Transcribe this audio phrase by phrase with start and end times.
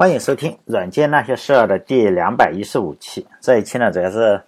[0.00, 3.26] 欢迎收听《软件那些事儿》的第两百一十五期。
[3.40, 4.40] 这一期呢，主要是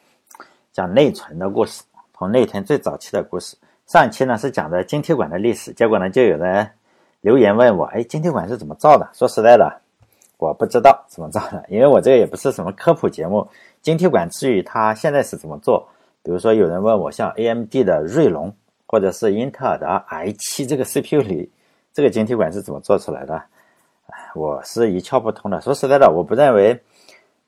[0.73, 1.83] 讲内存的故事，
[2.17, 3.57] 从内存最早期的故事。
[3.85, 6.71] 上一期呢是讲的晶体管的历史，结果呢就有人
[7.21, 9.81] 留言问我：“哎，晶体管是怎么造的？”说实在的，
[10.39, 13.45] 我不知道怎么造的，因为我这个也不是什么科普节目。
[13.83, 15.85] 晶体管至于它现在是怎么做，
[16.23, 18.55] 比如说有人问我，像 AMD 的锐龙，
[18.87, 21.51] 或者是英特尔的 i7 这个 CPU 里，
[21.93, 23.43] 这个晶体管是怎么做出来的？
[24.35, 25.61] 我是一窍不通的。
[25.61, 26.81] 说实在的，我不认为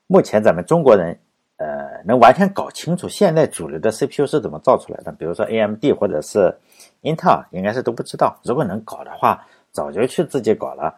[0.06, 1.18] 目前咱们中国人，
[1.56, 5.12] 呃，能完全搞清楚现在主流的 CPU 是怎么造出来的。
[5.12, 6.54] 比如说 AMD 或者是
[7.02, 8.36] 英特尔，应该是都不知道。
[8.42, 10.94] 如果能搞的话，早就去自己搞了，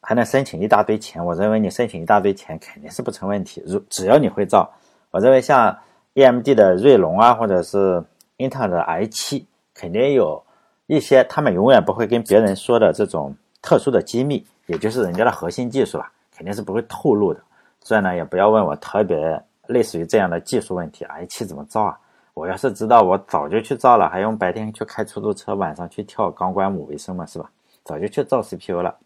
[0.00, 1.24] 还能申请一大堆钱。
[1.24, 3.62] 我认为你申请一大堆钱肯定是不成问题。
[3.66, 4.70] 如只要你会造，
[5.10, 5.76] 我认为像
[6.14, 8.04] AMD 的锐龙啊，或者是
[8.36, 10.44] 英特尔的 i7，肯定有
[10.86, 14.46] 一些他们永远不会跟别人说的这种特殊的机密。
[14.66, 17.40] 也就是人家的核心技术了，肯定是不会透露的。
[17.80, 21.98] 所以呢，也不要问我特别类似于这样的技术问题，i7 怎么造啊？
[22.32, 27.50] 我要是知道，我早就去造了，还用白天去开出租车，晚上去跳钢管舞为生嘛，是吧？
[27.84, 28.96] 早就去造 CPU 了。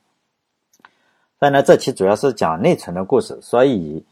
[1.38, 3.38] 所以呢，这期主要是讲内存的故事。
[3.42, 4.04] 所以，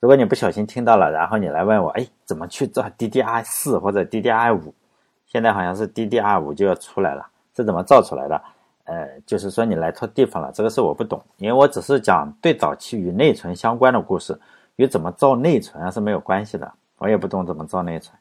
[0.00, 4.72] 如果你不小心听到了，然后你来问我，哎，怎么去造 DDR4 或者 DDR5？
[5.26, 7.26] 现在好像是 DDR5 就要出来了，
[7.56, 8.40] 是怎么造出来的？
[8.84, 14.38] 呃，就是说你来错地方了，这个是我不懂，因为我只是讲最早期与内存相关的故事，
[14.76, 18.16] 与怎么造内存是没有关系的，我也不懂怎么造内存。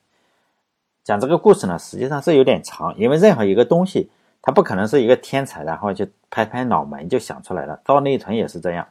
[1.03, 4.09] 讲这个故事呢，实际上是有点长，因为任何一个东西，
[4.41, 7.77] 它不可能是一个天才，然后就拍拍脑门就想出来了。
[7.83, 8.87] 造内存也是这样，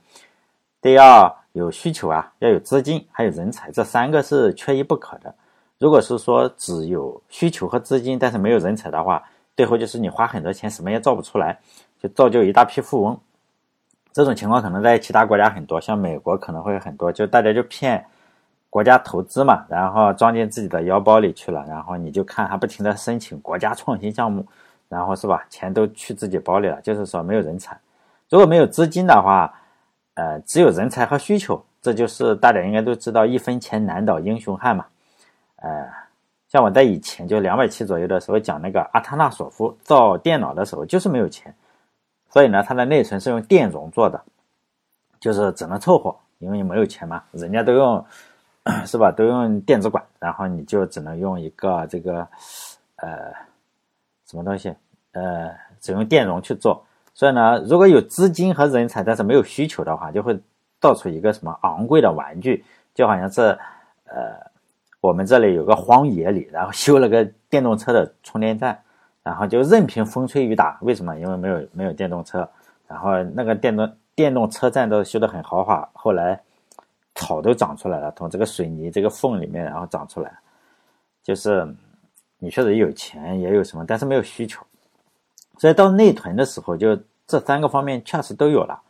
[0.82, 5.34] 得要有需求啊，要有资金，还有人才，这三个是缺一不可的。
[5.78, 9.22] 如果是说只有需求和资金，但是没有人才的话，
[9.56, 11.58] 最后就是你花很多钱，什么也造不出来，
[12.00, 13.18] 就造就一大批富翁。
[14.12, 18.04] 这种情况可能在其他国家很多，像美国可能会很多，就大家就骗
[18.68, 24.46] 国家投资嘛，然后装进自己的腰包里去了，然后你就看他不停的申请国家创新项目，
[24.88, 26.80] 然后是吧，钱都去自己包里了。
[26.80, 27.78] 就是说没有人才，
[28.28, 29.52] 如果没有资金的话，
[30.14, 34.86] 呃，只有人才和需求，这就是大家应该都知道，一分钱难倒英雄汉嘛，
[35.56, 36.01] 呃。
[36.52, 41.54] 像我在以前就两百七左右的时候讲那个阿塔纳索夫造电脑的时候，就是没有钱，
[42.28, 44.22] 所以呢，它的内存是用电容做的，
[45.18, 48.04] 就是只能凑合，因为你没有钱嘛，人家都用，
[48.84, 49.10] 是吧？
[49.10, 52.28] 都用电子管，然后你就只能用一个这个，
[52.96, 53.32] 呃，
[54.26, 54.74] 什么东西？
[55.12, 56.84] 呃，只用电容去做。
[57.14, 60.38] 所以呢，如果有资金和人才，但是没有需求的话，就会
[60.82, 62.62] 造出一个什么昂贵的玩具，
[62.94, 63.58] 就好像是，
[64.04, 64.51] 呃。
[65.02, 68.80] 我们这里有个荒野里，然后修了个电动车的充电站，
[69.24, 70.78] 然后就任凭风吹雨打。
[70.80, 71.18] 为什么？
[71.18, 72.48] 因为没有没有电动车，
[72.86, 75.86] 然后那个电动电动车站都修得很豪华。
[75.92, 76.40] 后来
[77.16, 80.32] 草都长出来了，从这个水泥这个缝里面然后长出来。
[81.24, 81.66] 就是
[82.38, 84.64] 你确实有钱也有什么，但是没有需求。
[85.58, 86.96] 所以到内屯的时候，就
[87.26, 88.80] 这三个方面确实都有了，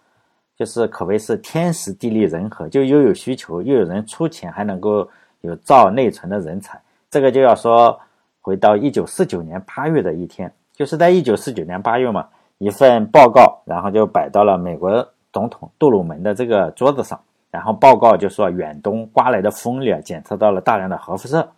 [0.58, 5.08] 就是可谓是天时地利人和，就又有需求，又有人出钱，还能够。
[5.42, 6.80] 有造内存的人才，
[7.10, 8.00] 这个就要说
[8.40, 12.26] 回到一九四九年八月的一天，就是在一九四九年八月嘛，
[12.58, 17.20] 一份报告，然后就摆到了美国总统杜鲁门的这个桌子上，
[17.50, 21.48] 然后报告就说远东刮来的风里啊，检测到了大量的核辐射。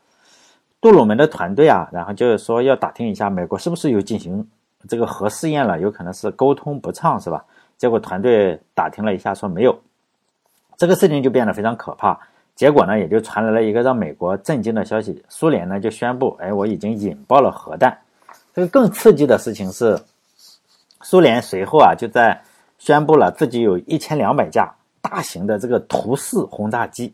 [0.81, 4.47] 杜鲁门的团队啊，然后就是说要打听一下美国是不是有进行
[4.87, 7.45] 这个核试验了，有可能是沟通不畅是吧？
[7.77, 9.78] 结果团队打听了一下说没有，
[10.77, 12.19] 这个事情就变得非常可怕。
[12.54, 17.98] 结果呢，也就传来了一个让美国震惊的消息：苏联呢就宣布，哎，我已经引爆了核弹。
[18.54, 19.98] 这个更刺激的事情是，
[21.03, 22.41] 苏联随后啊就在
[22.78, 24.72] 宣布了自己有一千两百架
[25.03, 27.12] 大型的这个图四轰炸机。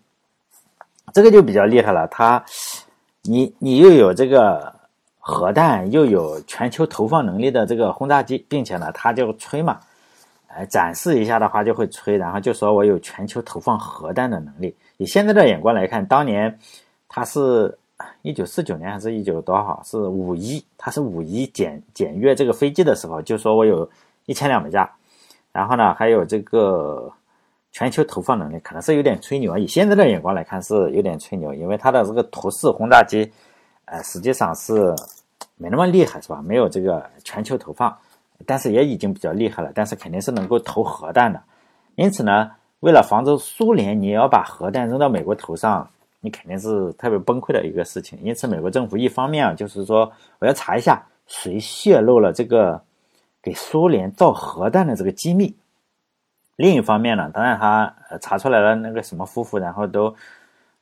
[1.14, 2.44] 这个就比较厉害了，它，
[3.22, 4.72] 你你又有这个
[5.18, 9.80] 核弹，又有全球投放能力的这个轰炸机，并且呢，它就吹嘛。
[10.52, 14.74] 哎，展示一下的话就会吹，然后就说我有全球投放核弹的能力。
[14.96, 16.58] 以现在的眼光来看，当年
[17.08, 17.78] 他是
[18.22, 19.80] 一九四九年还是一九多少？
[19.84, 23.88] 是五一，他是五一检检阅这个飞机的时候，就说我有
[24.26, 24.90] 一千两百架，
[25.52, 27.08] 然后呢还有这个
[27.70, 29.58] 全球投放能力，可能是有点吹牛啊。
[29.58, 33.30] 以现在的眼光来看是有点吹牛，因为他的这个图四轰炸机，
[33.84, 34.92] 呃，实际上是
[35.54, 36.42] 没那么厉害，是吧？
[36.42, 37.96] 没有这个全球投放。
[38.46, 41.42] 但是也已经比较厉害了，但是肯定是能够投核弹的。
[41.96, 42.50] 因此呢，
[42.80, 45.88] 为了防止苏联，你要把核弹扔到美国头上，
[46.20, 48.18] 你肯定是特别崩溃的一个事情。
[48.22, 52.82] 因此，美国政府一方面啊，就是说我要查一下谁泄露了这个
[53.42, 55.54] 给苏联造核弹的这个机密；
[56.56, 60.14] 另一方面呢，当然他查出来了那个什么夫妇，然后都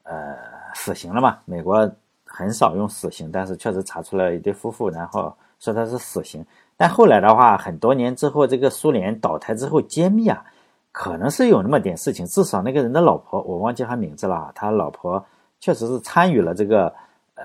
[0.05, 0.37] 呃
[0.75, 1.39] 死刑了嘛。
[1.45, 1.91] 美国
[2.25, 6.45] 很少用死刑，但是确实查出来一对夫妇，然后说他是死刑。
[6.77, 10.45] 但后来的话，很多年之后，这个苏联倒台之后揭秘啊，
[10.93, 12.25] 可能是有那么点事情。
[12.27, 15.25] 至少那个人的老婆，我忘记他名字了，他老婆
[15.59, 16.87] 确实是参与了这个
[17.35, 17.45] 呃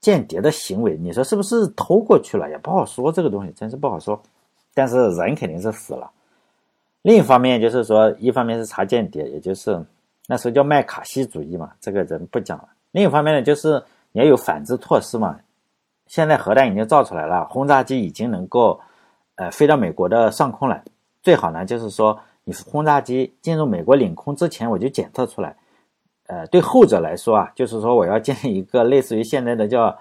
[0.00, 0.96] 间谍的行为。
[0.96, 2.48] 你说是不是偷过去了？
[2.48, 4.20] 也不好说，这个东西真是不好说。
[4.72, 6.08] 但是人肯定是死了。
[7.02, 9.84] 另一方面就是说，一方面是查间谍，也就是
[10.28, 12.68] 那时候叫麦卡锡主义嘛，这个人不讲了。
[12.92, 15.36] 另一方面呢，就是你要有反制措施嘛。
[16.10, 18.80] 现在核弹已经造出来了，轰炸机已经能够
[19.36, 20.82] 呃飞到美国的上空来。
[21.22, 25.56] 最好呢，就是说你轰炸机进入美国领空之前，我就检测出来。
[26.26, 29.96] 呃，对后者来说啊，就是说我要建一个类似于现在的叫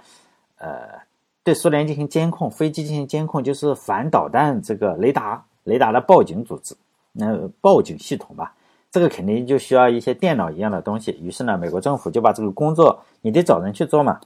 [0.58, 1.08] 呃。
[1.42, 6.76] 对苏联进行监控，飞机进行监控，就是反导弹这个雷达雷达的报警组织，
[7.14, 8.54] 那报警系统吧，
[8.92, 11.12] 这个肯定就需要一些电脑一样的东西。
[11.22, 14.20] 于是呢，美国政府就把这个工作，你得找人去做嘛。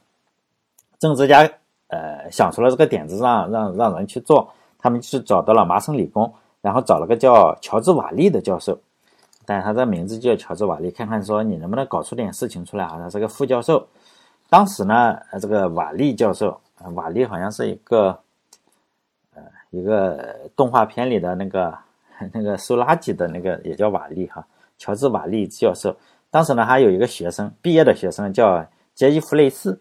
[1.00, 1.50] 政治家
[1.94, 8.80] 呃想出了这个点子，让让让人去做，他们就是找到了麻省理工，然后找了个叫乔治瓦利的教授，
[9.45, 12.98] 但他的名字就叫乔治瓦利，看看说你能不能搞出点事情出来啊？
[13.00, 13.88] 他是个副教授。
[14.50, 16.60] 当时呢，这个瓦利教授。
[16.95, 18.19] 瓦利好像是一个，
[19.34, 21.74] 呃，一个动画片里的那个
[22.34, 24.45] 那个收垃圾的那个也叫瓦利哈，
[24.78, 25.95] 乔治瓦利教授。
[26.30, 29.80] 当时呢，还有一个学生毕业的学生叫杰伊弗雷斯，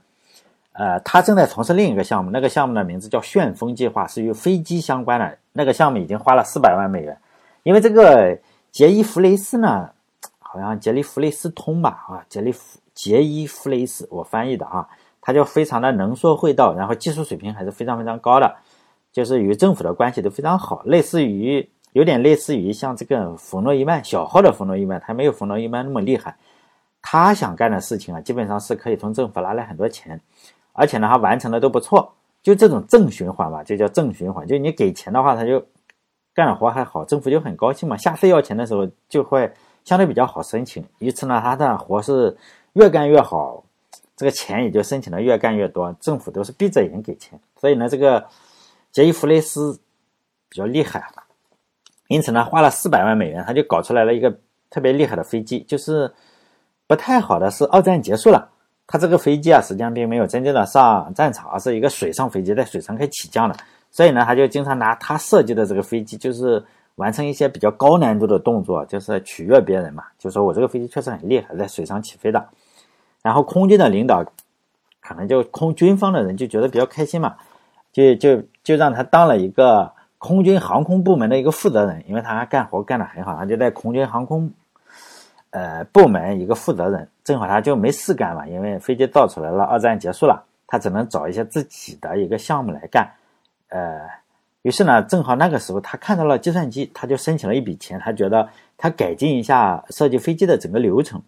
[0.73, 5.39] 呃，他正在从事另一个项目，那个项目的名字叫旋风计划，是与飞机相关的。
[5.53, 7.17] 那个项目已经花了四百万美元，
[7.63, 8.39] 因为这个
[8.71, 9.91] 杰伊弗雷斯呢，
[10.39, 14.89] 好像杰利弗雷斯通吧啊，杰利弗杰伊弗雷斯，我翻译的啊。
[15.25, 18.57] 他就非常的能说会道，然后技术水平还是非常非常高的，
[19.13, 26.35] 就是与政府的关系都非常好，类似于有点类似于像这个冯诺依曼小号的冯诺依曼，他没有冯诺依曼那么厉害。
[27.01, 30.21] 他想干的事情啊，基本上是可以从政府拿来很多钱，
[30.73, 32.13] 而且呢，他完成的都不错。
[32.43, 34.47] 就这种正循环吧，就叫正循环。
[34.47, 35.65] 就你给钱的话，他就
[36.35, 37.97] 干活还好，政府就很高兴嘛。
[37.97, 39.53] 下次要钱的时候就会
[39.85, 40.85] 相对比较好申请。
[40.99, 42.37] 一次呢，他的活是
[42.73, 43.65] 越干越好。
[44.15, 48.25] 这个钱也就申请的越干越多，政府都是闭着眼给钱，所以呢，这个
[48.93, 49.81] 杰伊弗雷斯
[50.49, 51.03] 比较厉害，
[52.07, 54.33] 因此呢，花了四百万美元，他就搞出来了一个
[54.71, 55.65] 特别厉害的飞机。
[55.65, 56.13] 就是
[56.87, 58.49] 不太好的是，二战结束了，
[58.87, 63.55] 他这个飞机啊，实际上并没有真正的上战场，而是一个水上飞机，在水上可以起降的。
[63.91, 66.63] 所以呢，他就经常拿他设计的这个飞机，就是
[66.97, 72.45] 完成一些比较高难度的动作，就是取悦别人嘛，就说我这个飞机确实很厉害，在水上起飞的。
[73.23, 74.25] 然后空军的领导，
[75.01, 77.37] 可能就空军方的人就觉得比较开心嘛，
[77.93, 84.51] 就就就让他当了一个空军航空部门的一个负责人，因为他干活干得很好，他就在空军航空，
[85.53, 93.09] 呃部门一个负责人，正好他就没事干嘛，因为飞机造出来了，二战结束了，他只能找一些自己的一个项目来干，
[93.69, 94.01] 呃，
[94.63, 101.23] 于是呢，正好那个时候他看到了计算机，他就申请了一笔钱，他觉得他改进一下设计飞机的整个流程。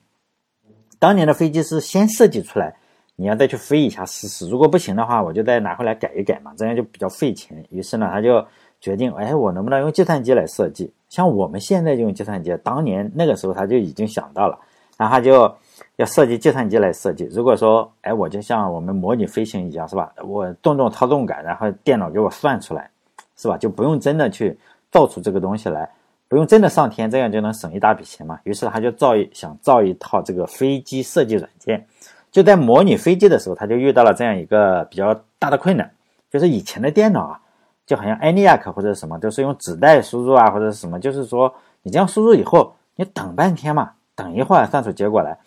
[0.98, 2.74] 当年的飞机是先设计出来，
[3.16, 4.48] 你要再去飞一下试试。
[4.48, 7.62] 如果不行的话，我就再拿回来改一改嘛，这样就比较费钱。
[7.68, 8.46] 于是呢，他就
[8.84, 10.92] 决定，哎，我能不能用计算机来设计？
[11.08, 14.58] 像我们现在就用计算机，当年那个时候他就已经想到了，
[14.98, 15.50] 然后他就
[15.96, 17.24] 要设计计算机来设计。
[17.32, 20.12] 如果说，哎，我就像我们模拟飞行一样，是吧？
[20.22, 22.90] 我动动操纵杆，然后电脑给我算出来，
[23.38, 23.56] 是吧？
[23.56, 24.54] 就不用真的去
[24.90, 25.88] 造出这个东西来。
[26.28, 28.38] 不用真的上天，这样就能省一大笔钱嘛。
[28.44, 31.86] 于是他就造一想造一套这个飞机设计软件。
[32.30, 35.90] 就在模拟飞机的时候，他就遇到了这样一个比较大的困难，
[36.30, 37.40] 就是以前的电脑啊，
[37.86, 45.38] 就好像 ENIAC 或者什么，都是用纸带输入啊，或者什么，就是说你这样输入以后，你等半天嘛，等一会儿算出结果来，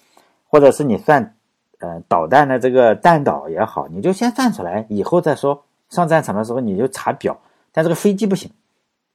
[0.49, 1.35] 或者是你算，
[1.79, 7.37] 呃，导弹的这个弹道也好，你就先算出来，以后再说上战场的时候你就查表。
[7.71, 8.51] 但这个飞机不行。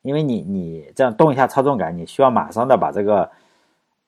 [0.02, 3.30] 因为你你这样动一下操纵杆，你需要马上的把这个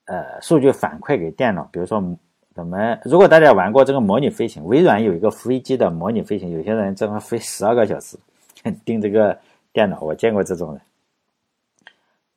[0.07, 1.65] 呃数据反馈给电脑。
[1.71, 2.03] 比如说，
[2.55, 8.17] 我们如果大家玩过这个模拟飞行，微软有一个飞机的模拟飞行，有些人正好飞十二个小时
[8.83, 9.37] 盯这个
[9.71, 10.81] 电脑，我见过这种人。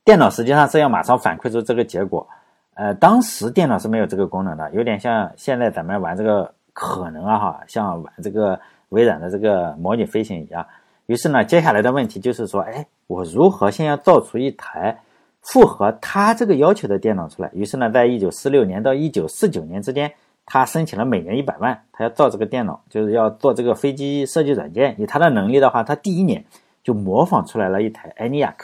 [0.03, 2.27] 电脑实际上是要马上反馈出这个结果，
[2.75, 8.59] 呃，当时电脑是没有这个功能的，有点像现在咱们玩这个可能啊哈，像玩这个
[8.89, 10.65] 微软的这个模拟飞行一样。
[11.05, 14.99] 于是呢，接下来的问题就是说，哎，我如何先要造出一台
[15.41, 17.49] 符合他这个要求的电脑出来？
[17.53, 20.11] 于是呢，在一九四六年到一九四九年之间，
[20.51, 24.95] 他申请了每年一百万，他要造这个电脑，就是要做这个飞机设计软件。
[24.99, 26.43] 以他的能力的话，他第一年
[26.83, 28.55] 就模仿出来了一台 ENIAC。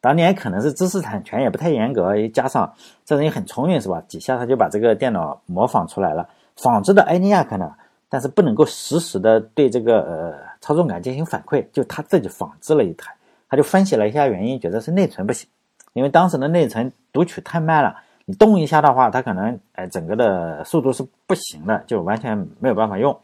[0.00, 2.72] 当年可能是知识产权也不太严格，加上
[3.04, 4.02] 这人也很聪明，是吧？
[4.08, 7.74] 几下他就把这个电脑模仿出来了，仿制的 ENIAC 呢，
[8.08, 13.12] 但是不能够实时的对这个呃操纵杆进行反馈，就他自己仿制了一台，
[13.50, 15.46] 他就分析了一下原因，觉得是内存不行，
[15.92, 17.96] 因为当时的内存读取太慢了，
[18.28, 23.18] 你动一下的话，它可能哎整个的速度是不行的，就完全没有办法用。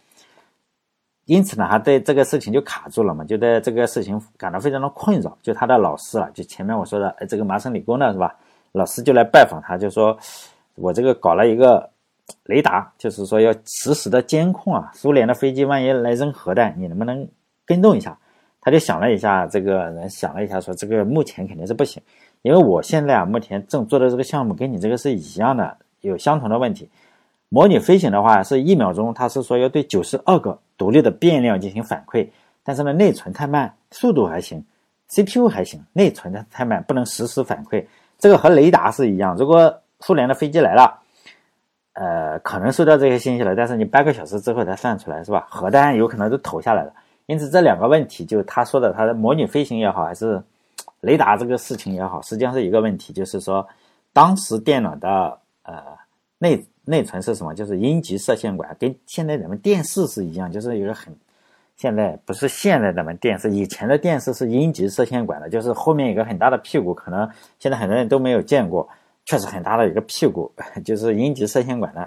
[1.27, 5.37] 因此呢，他对这个事情就卡住了嘛，就对这个事情感到非常的困扰。
[5.43, 8.35] 就他的老师了，就前面我说的，哎，这个麻省理工的是吧？
[8.73, 10.17] 老师就来拜访他，就说，
[10.77, 11.91] 我这个搞了一个
[12.45, 17.29] 雷达，就是说要实时的监控啊，苏联的飞机万一来扔核弹，你能不能
[17.67, 18.19] 跟踪一下？
[18.63, 22.03] 他就想了一下，这个人想了一下，说这个目前肯定是不行，
[22.45, 26.87] 因为我现在啊，目前正做的这个项目跟你这个是一样的，有相同的问题。
[27.49, 32.29] 模拟飞行的话，是一秒钟，它是说要对九十二个独立的变量进行反馈，
[32.63, 34.63] 但是呢，内存太慢，速度还行
[35.09, 37.83] ，CPU 还行，内存的太慢，不能实时反馈。
[38.19, 41.01] 这个和雷达是一样，如果苏联的飞机来了，
[41.95, 45.47] 呃，可能收到这些信息了，但是你半个小时之后才算出来，是吧？
[45.49, 46.93] 核弹有可能都投下来了。
[47.25, 50.43] 因此，这两个问题，就他说的，他的模拟飞行也好，还是
[51.05, 53.67] 雷达这个事情也好，实际上是一个问题，就是说，
[54.13, 55.83] 当时电脑的呃
[56.39, 56.67] 内。
[56.87, 57.55] 内存是什么？
[57.55, 61.17] 就是阴极射线管，跟现在咱们电视是一样，就是一个很，
[61.79, 67.27] 现在不是现在咱们电视，以前的电视是阴极射线管的，就是后面一个很大的屁股，可能
[67.59, 68.87] 现在很多人都没有见过，
[69.25, 70.53] 确实很大的一个屁股，
[70.85, 72.07] 就是阴极射线管的，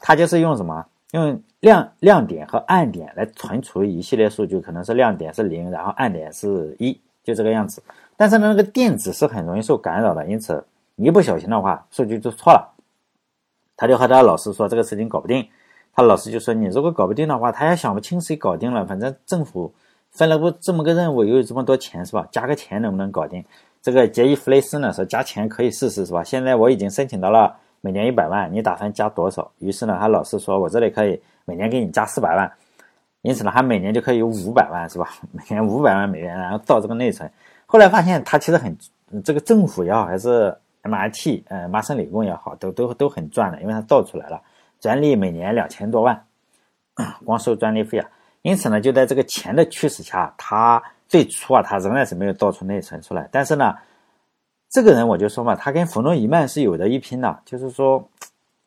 [0.00, 0.86] 它就是用什么？
[1.10, 7.82] 用亮亮点和暗点来存储一系列数据，可能是亮点是零，然后暗点是一，就这个样子。
[8.16, 10.64] 但是呢，那个电子是很容易受干扰的，因此
[10.94, 12.72] 一不小心的话，数据就错了。
[13.76, 15.48] 他就和他老师说这个事情搞不定，
[15.92, 18.86] 他老师就说你如果搞不定的话，他也想不清谁搞定了。
[18.86, 19.74] 反正政府
[20.12, 22.28] 分了不这么个任务，又有这么多钱是吧？
[22.30, 23.44] 加个钱能不能搞定？
[23.82, 26.22] 这个杰伊弗雷斯呢说加钱可以试试是吧？
[26.22, 29.50] 现在我已经申请到了每年一百万，你打算加多少？
[29.58, 32.50] 于是呢，他老师说我这里可以每年给你加四百万，
[33.24, 35.10] 因此呢，他每年就可以有五百万是吧？
[35.32, 37.28] 每年五百万美元，然后造这个内存。
[37.66, 38.78] 后来发现他其实很
[39.24, 40.56] 这个政府也好还是。
[40.86, 44.38] MIT，呃，麻省理工也好，都都都很赚的，因为他造出来了，
[44.78, 46.26] 专利每年两千多万，
[47.24, 48.06] 光收专利费啊。
[48.42, 53.26] 因此呢，就在这个钱的驱使下，他最初啊，他仍然是没有造出内存出来。
[53.32, 53.74] 但是呢，
[54.68, 58.06] 这个人我就说嘛，他跟冯诺依曼是有的一拼的，就是说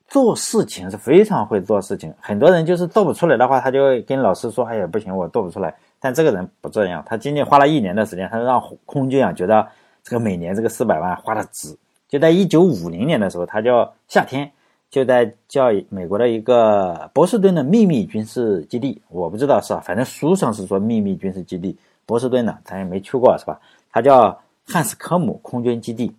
[0.08, 2.14] 做事情是非常会做事情。
[2.20, 9.68] 很多人就是做不出来的话，他就跟老师说：“哎呀，不行，我做不出来。”但这个人不这样，他仅仅花了一年的时间，他让空军啊觉得
[10.04, 11.76] 这个每年这个四百万花的值。
[12.08, 14.50] 就在一九五零年的时候，他叫夏天，
[14.90, 19.82] 就在叫美国的一个波士顿的秘密军事基地，我不知道是吧？
[19.82, 23.60] 反正书上是说秘密军事基地，波士顿的，咱也没去过是吧？
[23.92, 26.16] 他叫汉斯科姆空军基地，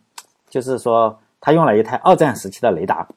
[0.50, 3.08] 就是说他用了一台二战时期的雷达，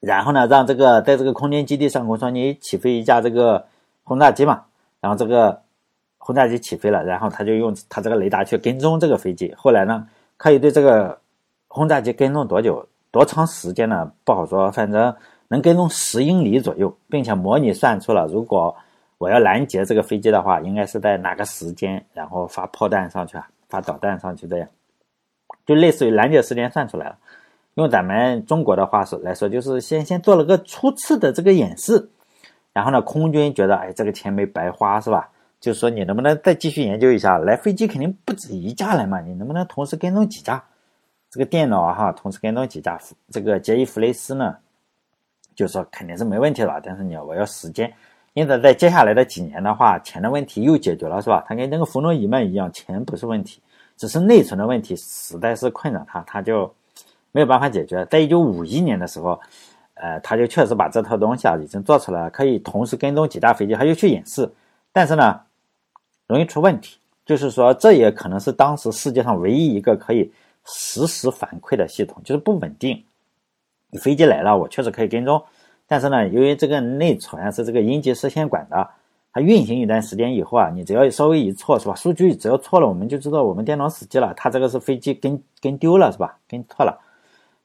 [0.00, 3.66] 然后呢，让这个在这个空军基地上空说你起飞一架这个
[4.04, 4.64] 轰炸机嘛，
[5.00, 5.62] 然后这个
[6.18, 11.18] 轰炸机起飞了，然后他就用他这个雷达去跟踪这个飞机，后来呢，可以对这个。
[11.70, 14.10] 轰炸机跟踪多久、多长时间呢？
[14.24, 15.14] 不好说，反正
[15.48, 18.74] 能跟踪十英里左右，并且模拟算出了，如果
[19.18, 24.66] 我要拦截这个飞机的话，应该是在哪个时间，然后发炮弹上去啊，发导弹上去这样，
[25.66, 27.18] 就类似于拦截时间算出来了。
[27.78, 32.10] 用咱们中国的话说来说，就是先先做了个初次的这个演示，
[32.72, 35.30] 然后呢，空军觉得，哎，这个钱没白花，是吧？
[35.60, 37.38] 就说你能不能再继续研究一下？
[37.38, 40.60] 来飞机肯定不止一架来嘛，你能不能同时跟踪几架？
[41.30, 42.98] 这个电脑，哈，同时跟踪几架，
[43.30, 44.56] 这个杰伊弗雷斯呢，
[45.54, 47.92] 就说肯定是没问题了，但是你我要时间，
[48.34, 51.44] 因此在接下来的几年的话，钱的问题又解决了，是吧？
[51.46, 53.62] 他跟那个弗诺伊曼一样，钱不是问题，
[53.96, 56.74] 只是内存的问题实在是困扰他，他就
[57.32, 58.06] 没有办法解决。
[58.10, 59.40] 在一九五一年的时候，
[59.94, 64.50] 呃，他就确实把这套东西啊已经做出来了，可以同时跟踪几架飞机，他就去演示，
[64.92, 65.40] 但是呢，
[66.26, 70.32] 容易出问题，就是说这也可能是当时世界上唯一一个可以。
[70.70, 73.02] 实时反馈的系统就是不稳定。
[74.02, 75.42] 飞机来了，我确实可以跟踪，
[75.86, 78.86] 但是呢，由于这个内存是这个阴极射线管的，
[79.32, 81.94] 它运行一段时间以后啊，你只要稍微一错，是吧？
[81.94, 84.34] 数据只要错了，我们就知道我们电脑死机了。
[84.36, 86.36] 它这个是飞机跟跟丢了，是吧？
[86.46, 87.00] 跟错了。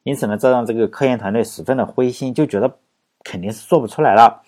[0.04, 2.78] 因此呢，这让这个科研团队十分的灰心，就觉得
[3.24, 4.44] 肯定是做不出来了。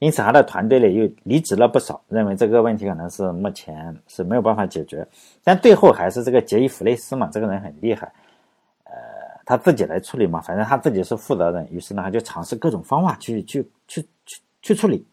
[0.00, 5.06] 因此，他的团队里又离职了不少，认为这个问题可能是目前是没有办法解决。
[5.44, 8.10] 但最后还是这个杰伊弗雷斯嘛，这个人很厉害，
[8.84, 8.92] 呃，
[9.44, 11.68] 他自己来处理嘛，反正他自己是负责人。
[11.70, 15.06] 于是呢，他就尝试各种方法去去去去去处理，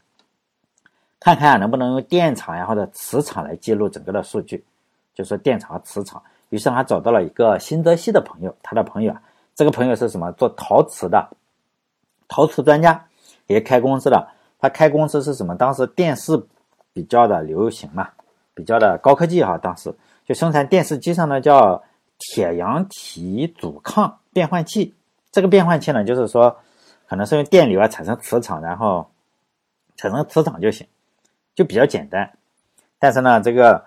[1.19, 4.63] 看看能不能用电场呀或者磁场来记录整个的数据，
[5.13, 6.24] 就说电场和磁场。
[6.48, 9.22] 于是他找到了一个新泽西的朋友，他的朋友啊，
[9.57, 10.31] 这个朋友是什么？
[10.33, 11.29] 做陶瓷的，
[12.27, 13.07] 陶瓷专家，
[13.47, 14.27] 也开公司的。
[14.59, 15.55] 他开公司是什么？
[15.55, 16.39] 当时电视
[16.93, 18.07] 比较的流行嘛，
[18.53, 19.57] 比较的高科技哈。
[19.57, 19.91] 当时
[20.25, 21.83] 就生产电视机上的叫
[22.19, 24.93] 铁阳体阻抗变换器。
[25.31, 26.55] 这个变换器呢，就是说
[27.07, 29.09] 可能是用电流啊产生磁场，然后
[29.95, 30.85] 产生磁场就行，
[31.55, 32.31] 就比较简单。
[32.99, 33.83] 但是呢，这个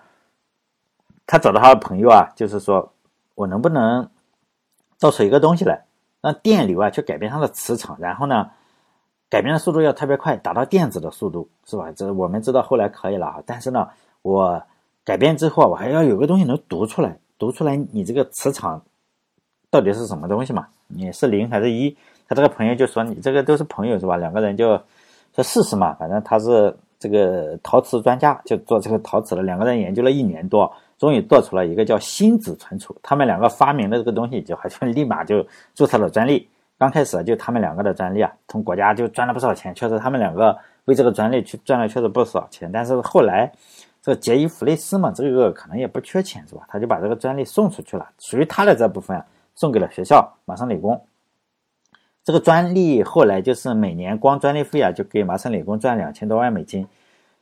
[1.25, 2.91] 他找到他的朋友啊，就是说
[3.35, 4.09] 我能不能
[5.01, 5.83] 造出一个东西来，
[6.21, 8.49] 让电流啊去改变它的磁场，然后呢？
[9.29, 11.89] 改变的速度要特别快，达到电子的速度，是吧？
[11.95, 13.41] 这我们知道后来可以了啊。
[13.45, 13.87] 但是呢，
[14.23, 14.61] 我
[15.05, 18.81] 改变之后，我还要有个东西能读出来，读出来你这个磁场
[19.69, 20.67] 到底是什么东西嘛？
[20.87, 21.95] 你是零还是一？
[22.27, 24.17] 他这个朋友就说你这个都是朋友是吧？
[24.17, 24.77] 两个人就
[25.33, 25.93] 说试试嘛。
[25.93, 29.41] 反正他是这个陶瓷专家，就做这个陶瓷的。
[29.41, 30.69] 两个人研究了一年多，
[31.01, 32.95] 终于做出了一个叫新子存储。
[33.01, 35.43] 他们两个发明的这个东西，就好像 立马就
[35.73, 36.47] 注册了专利。
[36.77, 40.55] 刚开始就他们两个的专利啊，从国家就赚了不少钱，确实他们两个
[40.85, 42.71] 为这个专利去赚了确实不少钱。
[42.71, 43.51] 但是后来
[43.99, 46.61] 这个杰伊·弗雷斯嘛，这个可能也不缺钱是吧？
[46.67, 51.03] 他就把这个专利送出去了，属于他的这部分啊，送给了学校麻省理工。
[52.23, 56.87] 这个专利后来就是每年光专利费啊，就给麻省理工赚两千多万美金。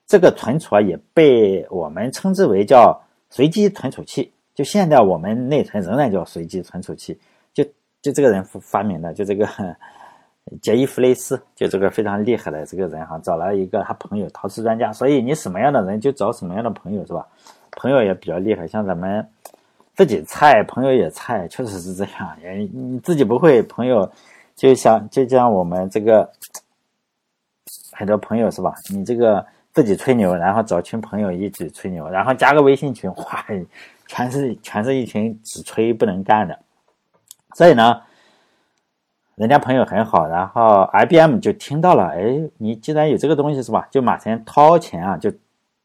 [0.08, 7.20] 这个存储啊，也被我们称之为叫随机存储器，就现在我们内存仍然叫随机存储器。
[7.54, 7.64] 就
[8.02, 9.48] 就这个人发明的，就这个
[10.62, 14.92] 杰伊·弗雷斯，就这个非常厉害的这个人哈，找了一个他朋友陶瓷专家。
[14.92, 17.28] 所以你什么样的人就找什么样的朋友是吧？
[17.72, 19.28] 朋友也比较厉害，像咱们
[19.96, 22.36] 自己菜，朋友也菜，确实是这样。
[22.74, 24.12] 你自己不会，朋友
[24.56, 26.28] 就像就像我们这个
[27.94, 28.74] 很多朋友是吧？
[28.90, 29.46] 你这个
[29.80, 33.46] 自己吹牛，然后找群朋友一起吹牛，然后加个微信群，哇，
[34.08, 36.60] 全是全是一群只吹不能干的。
[37.56, 38.02] 所以呢，
[39.36, 45.32] 人家朋友很好，然后 IBM 就听到了，哎，你既然有这个东西是吧，就马上掏钱啊，就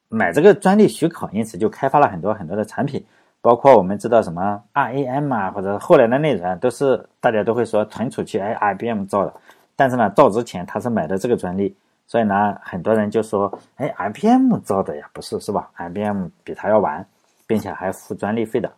[0.09, 3.05] 买这个专利许可，因此就开发了很多很多的产品，
[3.41, 9.33] 包括我们知道什么 RAM 啊，或者后来的内存，都是大家都会说存储器，哎，IBM 造的，
[9.77, 11.77] 但是呢，造之前他是买的这个专利，
[12.15, 17.05] 所以呢，很多人就说，哎，IBM 造的呀，不是是吧？IBM 比他要晚，
[17.45, 18.71] 并且还付专利费的。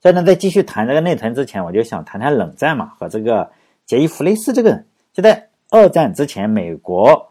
[0.00, 3.50] 所以呢，在继续谈这个内存之前，我就想谈谈冷战嘛，和这个
[3.84, 4.86] 杰伊·弗雷斯这个人。
[5.12, 7.30] 就在二战之前，美国，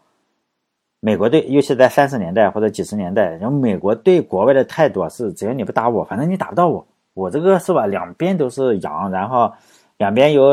[1.00, 7.84] 美国队，尤其在三十年代或者几十年代，然后美国对国外的态度是：只要你不打我，反正你打不到我，我这个是吧？
[7.86, 9.52] 两边都是羊，然后
[9.98, 10.50] 两边有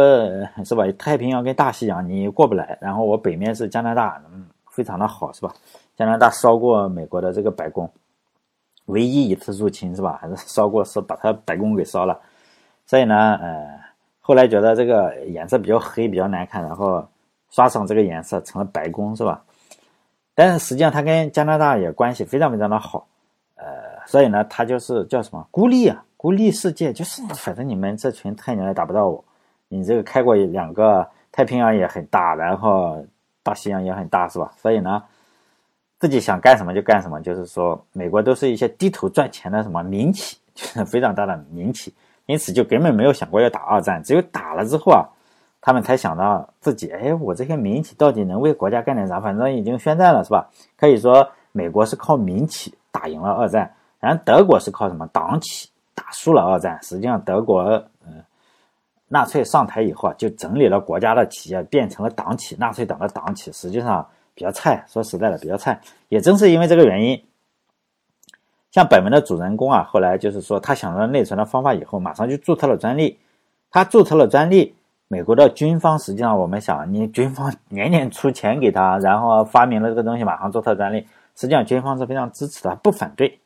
[0.65, 0.83] 是吧？
[0.97, 5.53] 太平洋跟大西洋你过不来，然后我北面是加拿大，嗯，非常的好，是吧？
[5.95, 7.89] 加拿大烧过美国的这个白宫。
[8.87, 10.19] 唯一一次入侵是吧？
[10.21, 12.19] 还是烧过是把它白宫给烧了，
[12.85, 13.79] 所以呢，呃，
[14.19, 17.03] 后来觉得这个颜色比较黑，比较难看，然后
[17.49, 19.43] 刷上这个颜色成了白宫是吧？
[20.35, 23.07] 但是实际上他跟加拿大也关系非常非常的好，
[23.55, 23.65] 呃，
[24.05, 29.24] 所以呢，他就是叫什么孤立啊，孤立世界，就是反正你们这群太牛也打不到我，
[29.67, 33.05] 你这个开过两个太平洋也很大，然后
[33.43, 34.51] 大西洋也很大是吧？
[34.57, 35.03] 所以呢。
[35.97, 41.91] 自己想干什么就干什么，就是说，美国都是一些低头赚钱的什么民企， 就是非常大的民企，
[42.25, 44.03] 因此就根本没有想过要打二战。
[44.03, 45.07] 只有打了之后啊，
[45.61, 49.21] 他们才想到自己，哎，我这些民企到底能为国家干点啥？
[49.21, 50.47] 反正已经宣战了，是吧？
[50.77, 56.77] 可以说，美国是靠民企打赢了二战，然后德国是靠什么党企打输了二战。
[56.83, 57.81] 实际上，德国，
[59.07, 63.51] 纳粹上台以后啊，就整理了国家的企业，变成了党企，纳粹党的党企。
[63.51, 64.07] 实际上。
[64.37, 65.79] 比较菜，说实在的，比较菜。
[66.09, 67.23] 也正是因为这个原因，
[68.69, 73.17] 像本文的主人公啊，后来就是说他想到内存的方法以后，马上就注册了专利。
[73.71, 74.75] 他注册了专利，
[75.07, 80.99] 美国的军方实际上我们想，你军方 年年出钱给他，然后发明了这个东西，马上注册专利，
[81.37, 83.39] 实际上军方是非常支持的，不反对，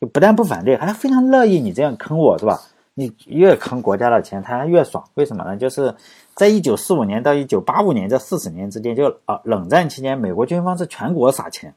[0.00, 2.56] 就不但不反对，还非常乐意你这样坑我，是吧？
[2.98, 5.04] 你越坑国家的钱，他越爽。
[5.14, 5.54] 为什么呢？
[5.54, 5.94] 就是
[6.34, 11.74] 在一九四五年到一九八五年这四十年之间，就啊冷战期间，美国军方是全国撒钱，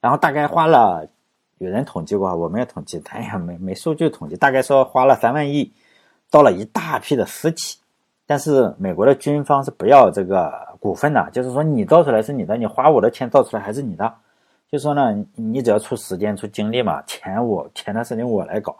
[0.00, 1.08] 然后大概花了，
[1.58, 5.72] 有人统计过，我没有统计，哎呀没没数据统计，大概说花了三万亿，
[6.28, 7.78] 造了一大批的私企。
[8.24, 14.14] 但是美国的军方是不要这个股份的，就是说你造出来是你的，你花我的钱造出来还是你的。
[14.70, 18.76] 就说呢，你只要出时间出精力嘛，钱我钱的事情我来搞。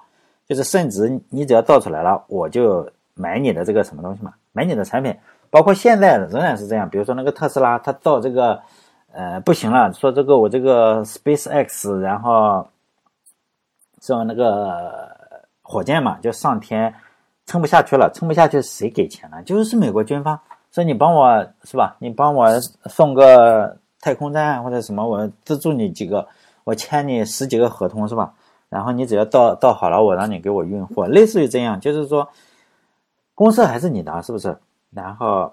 [0.46, 5.16] 就是甚至你只要造出来了，我就买你的这个什么东西嘛，买你的产品，
[5.50, 6.88] 包括现在仍然是这样。
[6.90, 8.60] 比如说那个特斯拉，它造这个，
[9.12, 12.66] 呃，不行了，说这个我这个 Space X，然后，
[14.02, 14.22] 是吧？
[14.24, 15.16] 那个
[15.62, 16.92] 火箭嘛，就上天
[17.46, 19.42] 撑不下去了，撑不下去谁给钱呢？
[19.44, 20.38] 就是美国军方
[20.72, 21.96] 说你帮我是吧？
[22.00, 22.48] 你帮我
[22.86, 26.26] 送个太空站或者什么，我资助你几个，
[26.64, 28.34] 我签你十几个合同是吧？
[28.68, 32.28] 然后你只要到到好了，我让你给我运货， 类似于这样，就是说
[33.34, 34.56] 公司还是你的，是不是？
[34.90, 35.52] 然后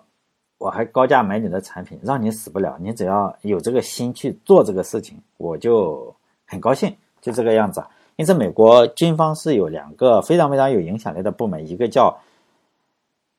[0.57, 7.83] 我还高价买你的产品，让你死不了，你只要有这个心去做这个事情，我就很高兴，就这个样子。
[8.17, 12.15] 因此，美国军方是有两个非常非常有影响力的部门，一个叫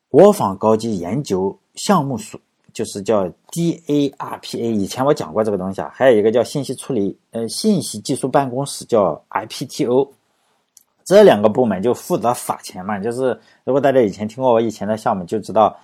[0.08, 2.40] 国防高级研究项目署，
[2.72, 4.56] 就是叫 DARPA。
[4.56, 10.08] 以前我讲过这个东西啊，还有一个叫信息处理呃信息技术办公室，叫 IPTO。
[11.04, 15.76] 这两个部门就负责撒钱嘛，就是如果大家以前听过我以前的项目，就知道，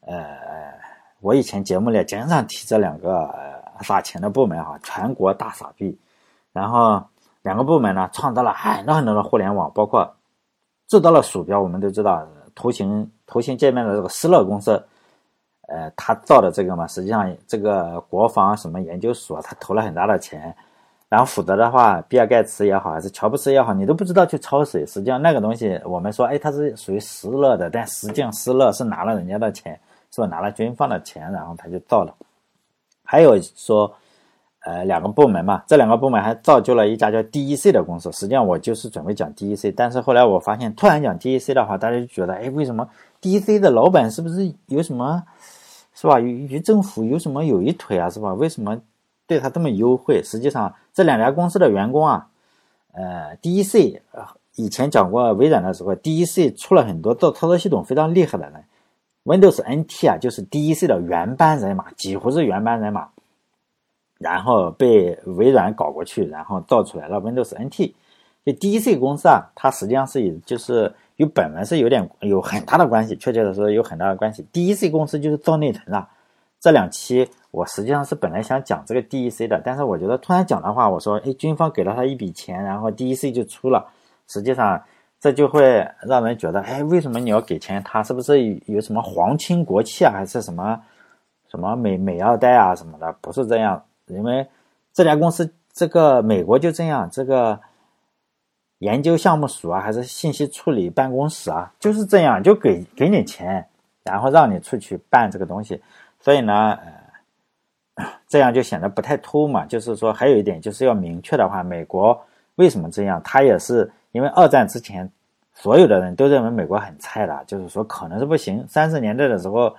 [0.00, 0.36] 呃，
[1.20, 3.34] 我以前节目里经常提这两个
[3.82, 5.98] 撒钱的部门哈，全国大傻逼，
[6.52, 7.02] 然后。
[7.44, 10.10] 两个部门呢，创造了很多很多的互联网，包括
[10.88, 11.60] 制造了鼠标。
[11.60, 14.82] 我们都知道，图形图形界面的这个施乐公司，
[15.68, 20.54] 呃，他造的这个嘛，实际上这个国防什么研究所，他投了很大的钱。
[21.08, 24.84] 然后否则的话，比尔盖茨也好，还是乔布斯也好，你都不知道去抄谁。
[24.86, 29.78] 实际上那个东西，我们说，哎，它是属于施乐的，但实际上施乐是拿了人家的钱，
[30.10, 30.26] 是吧？
[30.26, 32.14] 拿了军方的钱，然后他就造了。
[33.04, 33.92] 还有说。
[34.66, 38.10] 呃，两个部门嘛，这两个部门还造就了一家叫 DEC 的公司。
[38.12, 42.88] 实际上我就是准备讲 DEC，但是后来我发现，突然讲 DEC 的话，大家就觉得，哎，为什么
[43.20, 45.22] DEC 的老板是不是有什么，
[45.94, 46.20] 是吧？
[46.20, 48.34] 与与政府有什么有一腿啊，是吧？
[48.34, 48.80] 为什么
[49.26, 50.22] 对他这么优惠？
[50.22, 52.28] 实际上，这两家公司的员工啊，
[52.92, 54.00] 呃，DEC
[54.56, 58.64] 以前讲过微软的时候，DEC 出了很多做操作系统非常厉害的人
[59.24, 63.08] ，Windows NT 啊，就是 DEC 的原班人马，几乎是原班人马。
[64.18, 67.92] 然后被微软搞过去，然后造出来了 Windows NT。
[68.46, 74.46] 就 DEC 公司啊，它实际上是以就是与本文是有点有很大的关系，确切的说有很大的关系。
[74.52, 76.06] DEC 公司就是造内存的。
[76.60, 83.86] 这两期我实际上是本来想讲这个 DEC 的，但是我觉得突然讲的话，我说哎，军方给了他一笔钱，然后 DEC 就出了。
[84.28, 84.82] 实际上
[85.20, 87.82] 这就会让人觉得，哎，为什么你要给钱？
[87.84, 90.80] 他是不是有什么皇亲国戚啊，还是什么
[91.50, 93.14] 什么美美二代啊什么的？
[93.20, 93.84] 不是这样。
[94.06, 94.46] 因为
[94.92, 97.60] 这家公司，这个美国就这样，这个
[98.78, 103.66] 研究项目署啊，还是信息处理办公室啊，就是这样，就给给你钱，
[104.02, 105.80] 然后让你出去办这个东西。
[106.20, 106.78] 所以呢，
[107.94, 109.64] 呃，这样就显得不太突嘛。
[109.64, 112.20] 就是说，还有一点就是要明确的话，美国
[112.56, 113.20] 为什么这样？
[113.22, 115.10] 他也是因为二战之前，
[115.54, 118.64] 所有的人都认为美国很菜的，就是说可能是不行。
[118.68, 119.74] 三十年代的时候。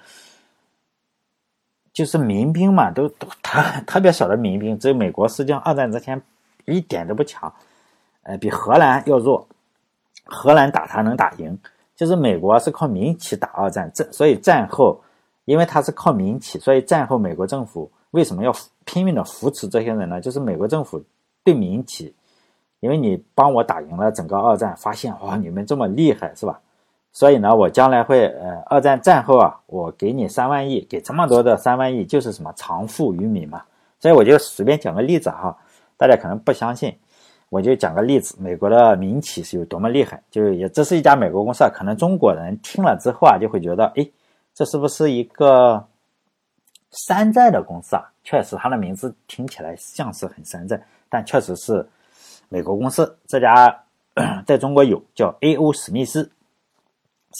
[1.95, 6.21] 就是民兵嘛，都都特特别少的民兵，只有美国实际上二战之前
[6.65, 7.49] 一点都不强，
[8.25, 9.47] 呃，比荷兰要弱。
[10.25, 11.57] 荷兰打他能打赢，
[11.95, 14.99] 就是美国是靠民企打二战，这所以战后，
[15.45, 18.51] 因为他是靠民企，所以战后美国政府为什么要
[18.85, 20.19] 拼命的扶持这些人呢？
[20.19, 20.99] 就是美国政府
[21.43, 22.11] 对民企，
[22.79, 26.59] 因为你帮我打赢了整个二战，发现哇，你们这么厉害，是吧？
[27.11, 33.61] 所以呢，我将来会，呃，二战战后啊，我给你三万亿，给这么多的三万亿，就是什么偿富于民嘛。
[33.99, 35.55] 所以我就随便讲个例子哈，
[35.95, 36.97] 大家可能不相信，
[37.49, 44.05] 我就讲个例子，美国的民企是有多么厉害，就是也这是一家美国公司啊，可能中国人听了之后啊，就会觉得，哎，
[44.53, 45.85] 这是不是一个
[46.91, 48.11] 山寨的公司啊？
[48.23, 51.87] 确实，它的名字听起来像是很山寨，但确实是
[52.49, 53.17] 美国公司。
[53.27, 53.83] 这家
[54.45, 55.71] 在中国有叫 A.O.
[55.73, 56.29] 史密斯。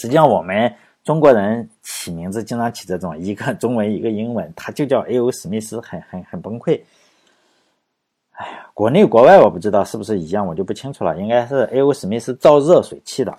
[0.00, 5.32] 实际上，我们中国人起名字经常起这种一个中文一个英文，它就叫 A.O.
[5.32, 6.80] 史密斯，很很很崩溃。
[8.76, 11.18] 国内国外我不知道是不是一样，我就不清楚了。
[11.18, 11.94] 应该是 A.O.
[11.94, 13.34] 史密斯造热水器的，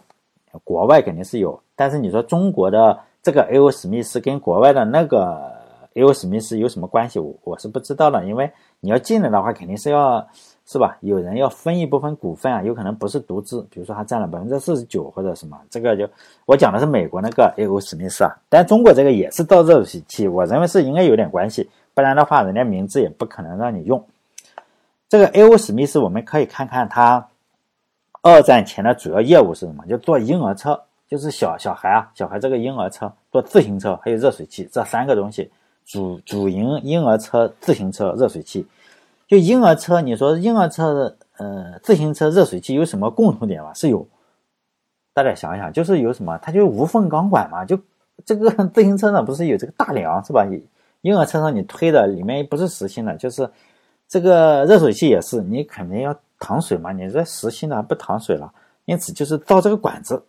[0.64, 1.62] 国外肯定是有。
[1.76, 3.70] 但是你说中国的这个 A.O.
[3.70, 5.40] 史密斯跟国外的那个
[5.94, 6.12] A.O.
[6.12, 7.20] 史密斯有什么关系？
[7.20, 10.28] 我我是不知道的，因为你要进来的话，肯定是要。
[10.70, 10.98] 是吧？
[11.00, 16.06] 有人要分一部分股份啊，有可能不是独资，比如说他占了百分之四十九或者什么，这个就
[16.46, 17.80] 我讲的是美国那个 A.O.
[17.80, 24.04] 史密斯啊，但中国这个也是造热水器，我认为是应该有点关系，不然的话人家名字也不可能让你用。
[25.10, 25.58] 这个 A.O.
[25.58, 27.26] 史密斯我们可以看看他
[28.22, 35.50] 二战前的主要业务是什么，就做婴儿车，就是小小孩啊，小孩这个婴儿车，做自行车还有热水器这三个东西，
[35.86, 38.68] 主主营婴儿车、自行车、热水器。
[39.28, 43.74] 就婴儿车，你说婴儿车的呃自行车热水器有什么共同点吗？
[43.74, 44.06] 是有，
[45.14, 47.64] 大家想想，就是有什么，它就无缝钢管嘛。
[47.64, 47.80] 就
[48.26, 50.46] 这个 自行车上不是有这个大梁是吧？
[51.02, 53.50] 婴儿车上你推的里面不是实心的，就是
[54.08, 56.92] 这个热水器也是，你肯定要淌水嘛。
[56.92, 58.52] 你这实心的不淌水了，
[58.86, 60.24] 因此就是造这个管子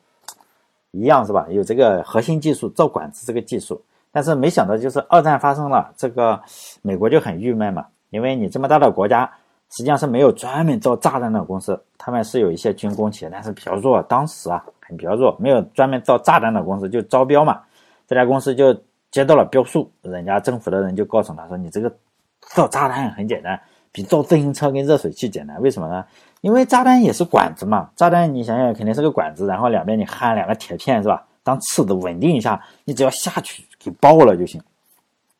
[0.91, 1.47] 一样是吧？
[1.51, 6.41] 有这个核心技术造管子这个技术，但是没想到就是二战发生了，这个
[6.83, 9.31] 美国就很郁闷嘛，因为你这么大的国家。
[9.71, 14.03] 实际上是没有专门造炸弹的公司，他们是有一些军工企业，但是比较弱。
[14.05, 17.61] 当时啊，很比较弱，没有专门造炸弹的公司，就招标嘛。
[18.07, 18.75] 这家公司就
[19.11, 21.95] 接到了标书，人家政府的人就告诉他说：“你这个
[22.41, 23.61] 造炸弹很简单，
[23.93, 25.61] 比造自行车跟热水器简单。
[25.61, 26.05] 为什么呢？
[26.41, 27.91] 因为炸弹也是管子嘛。
[27.97, 31.25] 炸弹你想想，肯定是个管子，然后两边你焊两个铁片是吧？
[31.43, 34.61] 当刺子稳定一下，你只要下去给爆了就行。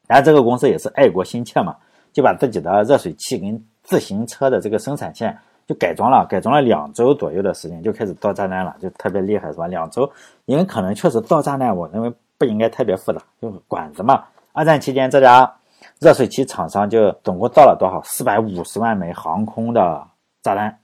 [0.07, 1.77] 然后这个公司也是爱国心切嘛，
[2.13, 9.67] 就把自己的热水器跟自行车的这个生产线就改装了，改装了两周左右的时间就开始造炸弹了，就特别厉害，是吧？
[9.67, 10.11] 两周，
[10.47, 14.25] 因为可能确实造炸弹，我认为不应该特别复杂，就是管子嘛。
[14.53, 15.55] 二战期间，这家
[16.01, 18.01] 热水器厂商就总共造了多少？
[18.03, 20.07] 四百五十万枚航空的
[20.43, 20.79] 炸弹，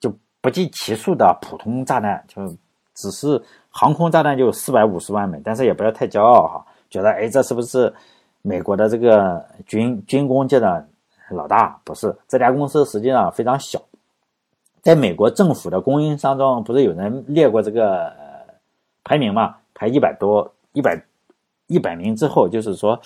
[0.00, 2.46] 就不计其数的普通炸弹，就
[2.94, 5.40] 只是航空炸弹就四百五十万枚。
[5.44, 7.92] 但是也不要太骄傲哈，觉得哎，这是不是
[8.42, 10.86] 美国的这个军军工界的？
[11.30, 13.80] 老大不是这家公司，实际上非常小，
[14.82, 18.12] 在美国政府的供应商中，不是有人列过这个
[19.02, 19.56] 排名嘛？
[19.72, 21.02] 排一百多，一百
[21.66, 23.00] 一百名之后，就是说，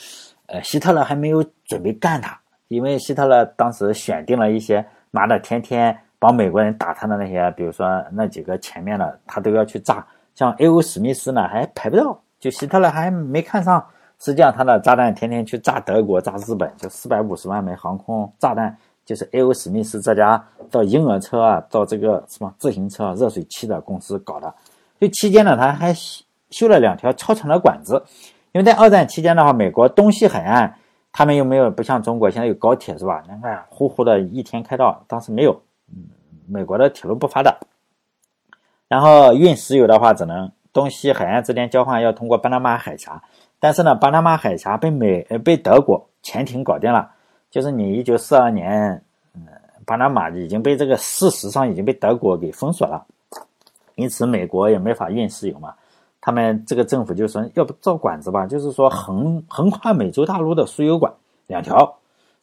[0.48, 10.82] 呃，希特勒还没有准备干他，因为希特勒当时选定了一些，妈的，天天帮美国人打他的那些，比如说那几个前面的，他都要去炸，像 A.O.
[10.82, 13.84] 史密斯呢，还排不到，就希特勒还没看上。
[14.20, 19.54] 实际上，他的炸弹天天去炸德国、炸日本，就四百五十万枚航空炸弹，就是 A.O.
[19.54, 24.52] 史密斯这家造婴儿车啊、造这个什么自行车、热水器的公司搞的。
[24.98, 25.94] 就期间呢，他还
[26.50, 28.02] 修了两条超长的管子，
[28.58, 30.74] 因为在二战期间的话，美国东西海岸
[31.12, 33.22] 他们又没有不像中国现在有高铁是吧？
[33.22, 35.62] 你看，呼呼的一天开到，当时没有，
[36.48, 37.56] 美国的铁路不发达，
[38.88, 43.22] 然后运石油的话，只能东西海岸之间交换，要通过巴拿马海峡。
[43.60, 47.08] 但是呢，巴拿马海峡被美呃被德国潜艇搞定了，
[47.52, 49.00] 就是你一九四二年，
[49.34, 49.46] 嗯，
[49.86, 53.06] 巴拿马已经被这个事实上已经被德国给封锁了，
[53.94, 55.72] 因此美国也没法运石油嘛。
[56.28, 61.10] 他们这个政府就说，要不造管子吧，就是说横横跨美洲大陆的输油管
[61.46, 61.90] 两条，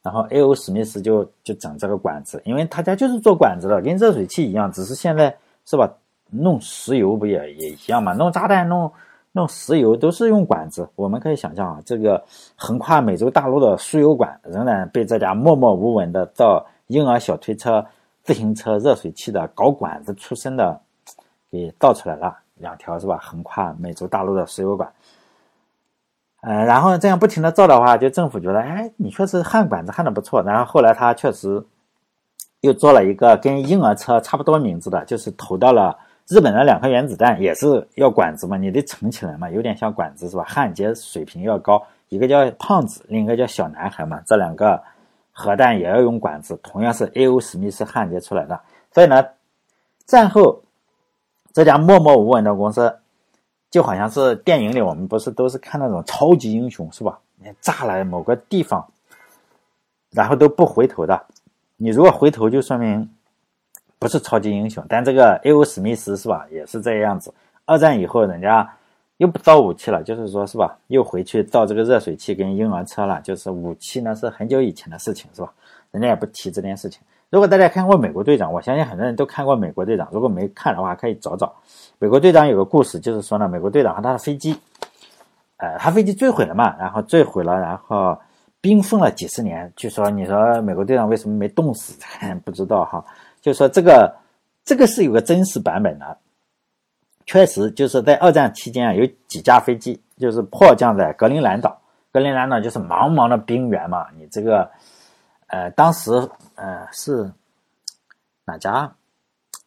[0.02, 0.56] 然后 A.O.
[0.56, 5.88] 史密斯就就整这个管子，因为他家就是做管子的，跟热水器一样，只是现在是吧，
[6.32, 8.91] 弄石油不也也一样嘛，弄炸弹弄。
[9.34, 12.24] 弄石油都是用管子，我们可以想象啊，这个
[12.56, 17.86] 横跨美洲大陆的输油管仍然被这家默默无闻的造婴儿小推车、
[18.24, 20.80] 自行车、热水器的搞管子出身的
[21.52, 23.18] 给造出来了两条是吧？
[23.22, 24.91] 横跨美洲大陆的石油管，
[26.41, 30.41] 呃，然后这样不停的造的话，就政府觉得，哎，你确实焊管子焊的不错。
[30.41, 31.63] 然后后来他确实
[32.62, 35.98] 又做了一个跟婴儿车差不多名字的，就是投到了。
[36.28, 40.44] 日本的两颗原子弹也是要管子嘛，你得盛起来嘛，有点像管子是吧？
[40.44, 44.82] 焊接水平要高，一个叫胖子，另一个叫小男孩嘛，这两个
[45.32, 47.39] 核弹也要用管子，同样是 A.O.
[47.39, 48.60] 史密斯焊接出来的。
[48.91, 49.24] 所以呢，
[50.08, 50.63] 战后
[51.56, 52.94] 这家默默无闻的公司，
[53.72, 57.18] 就好像是电影里我们不是都是看那种超级英雄是吧？
[57.41, 58.86] 你炸了某个地方，
[60.12, 61.26] 然后都不回头的，
[61.78, 63.10] 你如果回头就说明。
[63.98, 65.63] 不是超级英雄，但这个 A.O.
[65.63, 67.34] 史密斯是吧，也是这样子。
[67.63, 68.70] 二战以后，人家
[69.18, 73.22] 又不造武器了，就是说是吧，又回去造这个热水器跟婴儿车了。
[73.22, 75.52] 就是武器呢，是很久以前的事情，是吧？
[75.91, 77.02] 人家也不提这件事情。
[77.36, 80.08] 如果大家看过《美国队长》，我相信很多人都看过《美国队长》。
[80.13, 81.48] 如果没看的话，可以找找
[82.00, 84.58] 《美国队长》有个故事，就是说呢，美国队长和他的飞机，
[85.58, 88.17] 呃，他飞机坠毁了嘛，然后坠毁了，然后
[88.62, 89.69] 冰封了几十年。
[89.76, 92.00] 据说你说美国队长为什么没冻死？
[92.45, 93.04] 不知道哈。
[93.41, 94.15] 就说这个，
[94.63, 96.17] 这个是有个真实版本的，
[97.26, 101.78] 确实就是在二战期间啊，有几架飞机就是迫降在格陵兰岛。
[102.13, 104.71] 格陵兰岛就是茫茫的冰原嘛，你这个，
[105.47, 106.12] 呃，当时
[106.55, 107.31] 呃是
[108.45, 108.95] 哪家？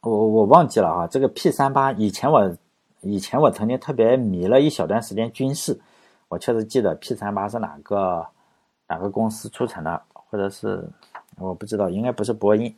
[0.02, 1.06] 我我忘记了啊。
[1.06, 2.56] 这个 P 三八，以前我
[3.00, 5.80] 以前我曾经特别迷了一小段时间军事，
[6.28, 8.26] 我确实记得 P 三八是哪个
[8.86, 10.88] 哪个公司出产的，或者是
[11.36, 12.74] 我不知道，应该不是波音。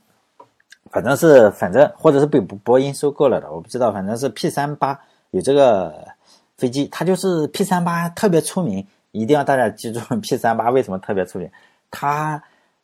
[0.91, 3.93] 反正是，反正或者是被波音收购了的，我不知道。
[3.93, 4.99] 反正是 P 三八
[5.31, 6.09] 有这个
[6.57, 11.51] 飞机，它就是 P 三八特别出名，一定要大家记住 P 三八为什么特别出名。
[11.91, 12.43] 它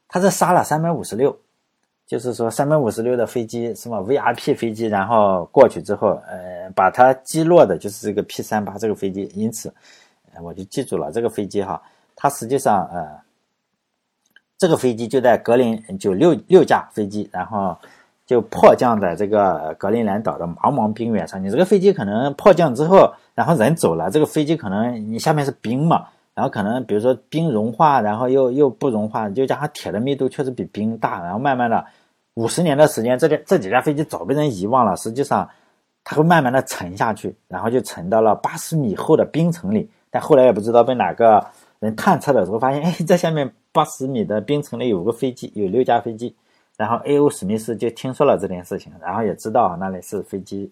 [0.08, 1.36] 他是杀了三百五十六，
[2.06, 9.30] 就是说三百五十六的飞机什么 VIP 飞机，然后过去之后，呃，把它击落的就是这个 P 三八这个飞机。
[9.34, 9.72] 因此，
[10.42, 11.82] 我就记住了这个飞机哈，
[12.14, 13.26] 它实际上呃。
[14.58, 17.76] 这个飞机就在格林，就六六架飞机，然后
[18.24, 21.44] 就迫降在这个格陵兰岛的茫茫冰原上。
[21.44, 31.82] 你这个飞机可能迫降之后，然后人走了，这个飞机可能你下面是冰嘛，然后可能比如说冰融化，然后又又不融化，就加上铁的密度确实比冰大，然后慢慢的
[32.34, 34.94] 五十年的时间，这这这几架飞机早被人遗忘了。
[34.96, 35.48] 实际上，
[36.04, 39.90] 它会慢慢的沉下去，然后就沉到了八十米厚的冰层里。
[40.10, 41.44] 但后来也不知道被哪个
[41.78, 46.36] 人探测的时候发现，哎，在下面八十米的冰层里有个飞机，有六架飞机。
[46.76, 47.30] 然后 A.O.
[47.30, 50.70] 史密斯就听说了这件事情，然后也知道那里是飞机，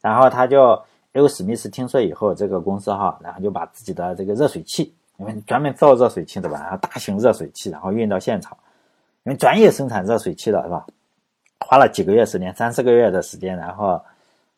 [0.00, 0.82] 然后他就
[1.16, 1.26] A.O.
[1.26, 8.54] 史密斯听说以后，这个公司哈，然后就把自己的这个热水器，因为专门造热水器的吧，然后大型热水器，然后运到现场，
[9.24, 10.84] 因为专业生产热水器的是吧？
[11.60, 13.98] 花了几个月时间，三四个月的时间，然后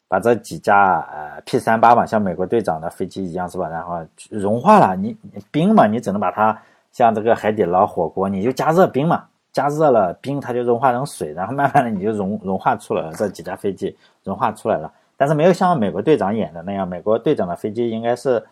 [0.09, 3.69] 把这几架呃 P 三八嘛，像美国队长的飞机一样是吧？
[3.69, 5.17] 然后融化了，你
[5.53, 9.25] 冰嘛，你只能把它像这个海底捞火锅，你就加热冰嘛。
[9.51, 13.13] 加热了冰，它就融化成水，然后慢慢的你就融融化出来了。
[13.15, 18.43] 这几架飞机融化出来了，但是没有像美国队长演的那样，美国队长的飞机应该是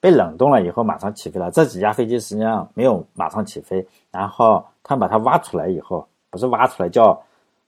[0.00, 1.50] 被冷冻了以后马上起飞了。
[1.50, 7.20] 这几架飞机实际上没有马上起飞，然后他们把它挖出来以后，不是挖出来叫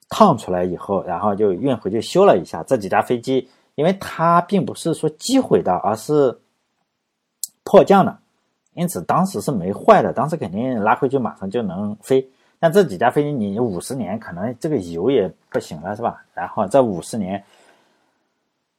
[0.09, 2.62] 烫出来以后，然后就运回去修了一下。
[2.62, 6.38] 这几架飞机，因为它并不是说击毁的，而是
[7.64, 8.16] 迫降的，
[8.75, 12.25] 因此当时是没坏的，当时肯定拉回去马上就能飞。
[12.61, 16.23] 那这几架飞机，你五十年可能这个油也不行了，是吧？
[16.33, 17.43] 然后这五十年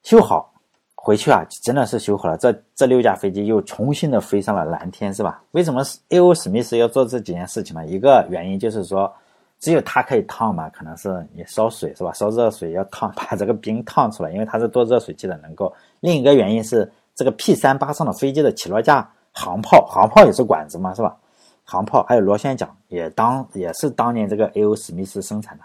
[0.03, 0.53] 修好
[0.95, 2.37] 回去啊，真的是修好了。
[2.37, 5.41] 这这六架飞机又重新的飞上了蓝天，是吧？
[5.51, 6.33] 为什么 A.O.
[6.33, 7.85] 史密斯要做这几件事情呢？
[7.85, 9.11] 一个原因就是说，
[9.59, 12.11] 只有他可以烫嘛，可能是你烧水是吧？
[12.13, 15.73] 烧热水要烫， 把这个冰烫出来，因为他是做热水器的能够。
[15.99, 21.15] 另一个原因是这个 P 三八上的飞机的起落架航炮，航炮也是管子嘛，是吧？
[21.63, 24.75] 航炮还有螺旋桨也当也是当年这个 A.O.
[24.75, 25.63] 史密斯生产的。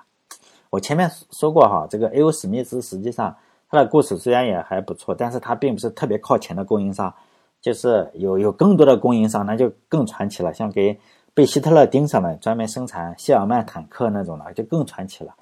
[0.71, 2.31] 我前面说过哈，这个 A.O.
[2.31, 3.35] 史密斯实际上
[3.69, 7.15] 他的故事虽然也还不错，但是他并不是特别靠前的供应商，
[7.61, 10.53] 就是有有更多的供应商，那就更传奇了。
[10.55, 10.99] 像给
[11.35, 15.35] 被希特勒盯上的专门生产谢尔曼坦克那种的，就更传奇了。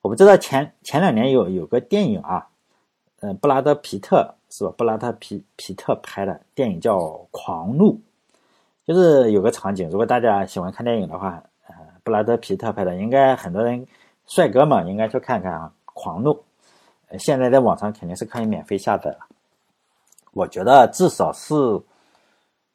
[0.00, 2.48] 我不知道前前两年有有个电影啊，
[3.20, 4.74] 嗯，布拉德皮特是吧？
[4.76, 6.98] 布拉德皮皮特拍的电影叫
[7.30, 7.94] 《狂怒》。
[8.84, 13.86] 就是有个场景，如果大家喜欢看电影的话，呃，布拉德皮特拍的，应该很多人
[14.26, 16.30] 帅哥嘛，应该去看看啊，《狂怒》。
[17.18, 19.18] 现在在网上肯定是可以免费下载了。
[20.32, 21.54] 我觉得至少是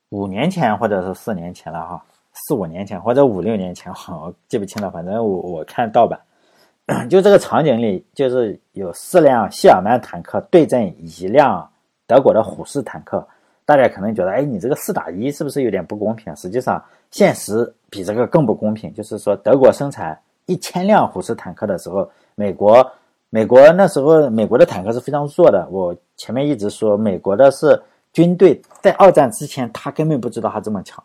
[0.10, 4.92] 五年前或者是四年前了哈，四五年前或者五六年前， 我记不清了。
[4.92, 6.20] 反正我我看盗版，
[7.10, 11.70] 就这个场景里，就是有四辆谢尔曼坦克对阵一辆
[12.06, 13.28] 德国的虎式坦克。
[13.66, 16.34] 大家可能觉得，哎，你这个四打一是不是有点不公平？
[16.38, 18.94] 实际上，现实比这个更不公平。
[18.94, 22.90] 就是说，德国生产一千辆虎式坦克的时候，美国，
[23.30, 25.68] 美国那时候美国的坦克是非常弱的。
[25.70, 27.82] 我前面一直说，美国的是
[28.14, 31.04] 军队在二战之前，他根本不知道他这么强，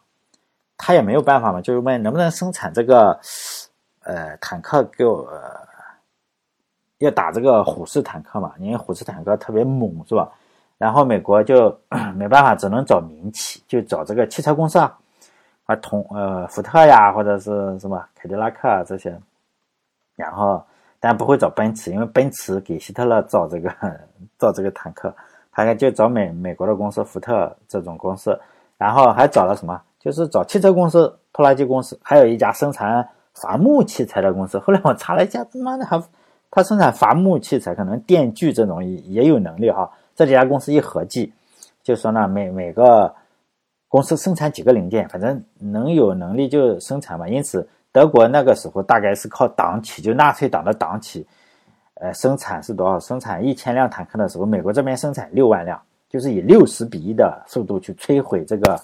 [0.77, 3.19] 他也没有办法嘛，就是问能不能生产这个，
[4.05, 5.29] 呃，坦克给我，
[6.99, 8.53] 要打这个虎式坦克嘛？
[8.59, 10.31] 因为虎式坦克特别猛，是吧？
[10.79, 11.77] 然后美国就
[12.15, 14.97] 没办法，只能找民企，就找这个汽车公司啊，
[15.67, 19.17] 啊，同呃福特呀，或者是什么凯迪拉克啊这些。
[20.15, 20.65] 然后，
[21.05, 23.69] 但不会找奔驰，因为奔驰给希特勒造这个
[24.39, 25.13] 造这个坦克，
[25.51, 28.39] 他就找美美国的公司福特这种公司。
[28.79, 29.81] 然后还找了什么？
[30.01, 34.59] 就是找汽车公司、拖拉机公司，还有一家生产伐木器材的公司。
[34.59, 36.03] 后来我查了一下，他妈的还
[36.51, 39.89] 他生产伐木器材，可能电锯这种也也有能力哈。
[40.17, 41.33] 这几家公司一合计，
[41.83, 43.15] 就说呢，每每个
[43.89, 47.29] 公司生产几个零件，反正能有能力就生产嘛。
[47.29, 51.27] 因此，德国那个时候大概是靠党企，就纳粹党的党企，
[51.95, 52.99] 呃，生产是多少？
[52.99, 58.81] 生产一千辆坦克的时候，美国这边生产六万辆，就是以六十比一的速度去摧毁这个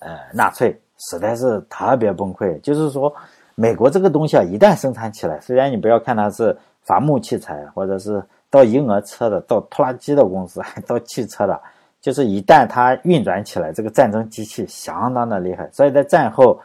[0.00, 2.60] 呃纳粹，实在是特别崩溃。
[2.62, 3.14] 就是说，
[3.54, 8.22] 美国这个东西啊，一旦生产起来，虽然你不要看它是伐木器材，或者是。
[8.52, 11.58] 到婴儿车的，到拖拉机的公司， 还到汽车的，
[12.02, 15.66] 就是一旦它运转起来，这个战争机器相当的厉害。
[15.72, 16.60] 所以在战后，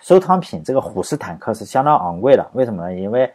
[0.00, 2.46] 收藏品这个虎式坦克是相当昂贵的。
[2.52, 2.94] 为什么呢？
[2.94, 3.32] 因为，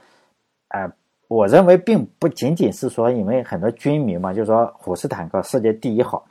[0.69, 0.91] 呃，
[1.27, 6.25] 我认为并不仅仅是说因为很多军迷嘛，就是说虎式坦克世界第一好。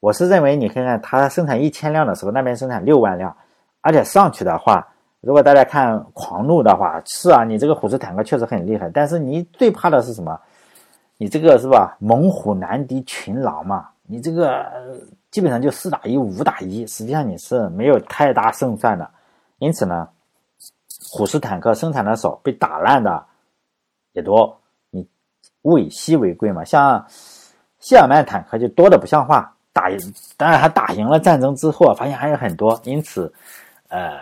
[0.00, 3.34] 我是认为，你看看它生产一千辆的时候，那边生产六万辆，
[3.80, 4.86] 而且上去的话。
[5.20, 10.38] 如果大家看《狂怒》的话，是啊，你这个虎式坦克确实很厉害，但是你最怕的是什么？
[11.16, 11.96] 你这个是吧？
[11.98, 14.66] 猛虎难敌群狼嘛，你这个
[15.34, 19.10] 基本上就四打一、五打一，实际上你是没有太大胜算的。
[19.58, 20.08] 因此呢，
[21.10, 23.20] 虎式坦克生产的少，被打烂的
[24.12, 24.56] 也多。
[24.90, 25.04] 你
[25.62, 27.04] 物以稀为贵嘛，像
[27.80, 29.52] 谢尔曼坦克就多的不像话。
[29.72, 29.88] 打，
[30.36, 32.80] 当然他打赢了战争之后，发现还有很多。
[32.84, 33.32] 因此，
[33.88, 34.12] 呃，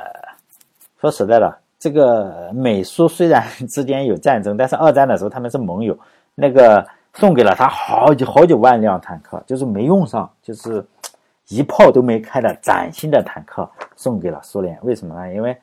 [0.99, 5.95] 说实在的，这个美苏虽然 之间有战争，但是二战的时候他们是盟友。
[6.35, 10.83] 那个送给了他好几好几万辆坦克，就是没用上，就是
[11.53, 14.79] 一炮都没开的崭新的坦克送给了苏联。
[14.83, 15.35] 为什么呢？
[15.35, 15.57] 因为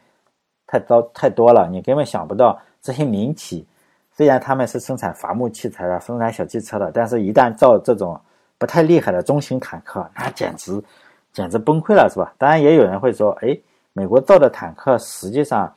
[0.67, 3.67] 太糟太多了，你根本想不到这些民企，
[4.11, 8.19] 虽然他们是生产伐木器材的、生产小汽车的，但是一旦造这种。
[8.59, 10.83] 不太厉害的中型坦克，那简直
[11.31, 12.33] 简直崩溃了，是吧？
[12.37, 13.57] 当然也有人会说，哎，
[13.93, 15.73] 美国造的坦克实际上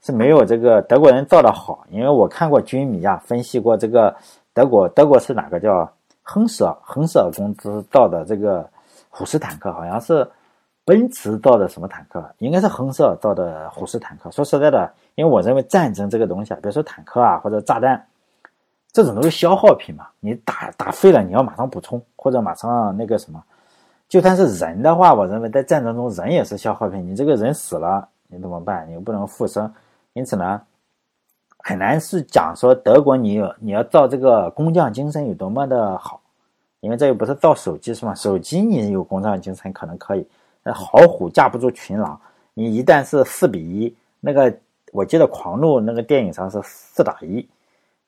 [0.00, 4.16] 是没有这个德国人造的好，因为我看过军迷啊分析过这个
[4.54, 5.86] 德国，德国是哪个叫
[6.22, 8.66] 亨舍亨舍公司造的这个
[9.12, 10.28] 虎式坦克，好像是
[10.84, 14.30] 奔驰造的什么坦克，应该是亨舍造的虎式坦克。
[14.32, 18.04] 说实在的，因为我认为战争这个东西啊，比如说坦克啊或者炸弹。
[18.94, 23.42] 这种都是消耗品嘛，你打打废了，你要马上补充或者马上那个什么。
[24.06, 27.02] 就算是人的话，我认为在战争中人也是消耗品。
[27.08, 28.86] 你这个人死了，你怎么办？
[28.86, 29.72] 你又不能复生，
[30.12, 30.60] 因此呢，
[31.60, 36.20] 很难是讲说德国你有你要造这个工匠精神有多么的好，
[36.82, 38.12] 因为这又不是造手机是吗？
[38.12, 40.26] 手机你有工匠精神可能可以，
[40.64, 42.20] 那好虎架不住群狼。
[42.54, 44.52] 你一旦是四比一，那个
[44.92, 47.48] 我记得狂怒那个电影上是四打一。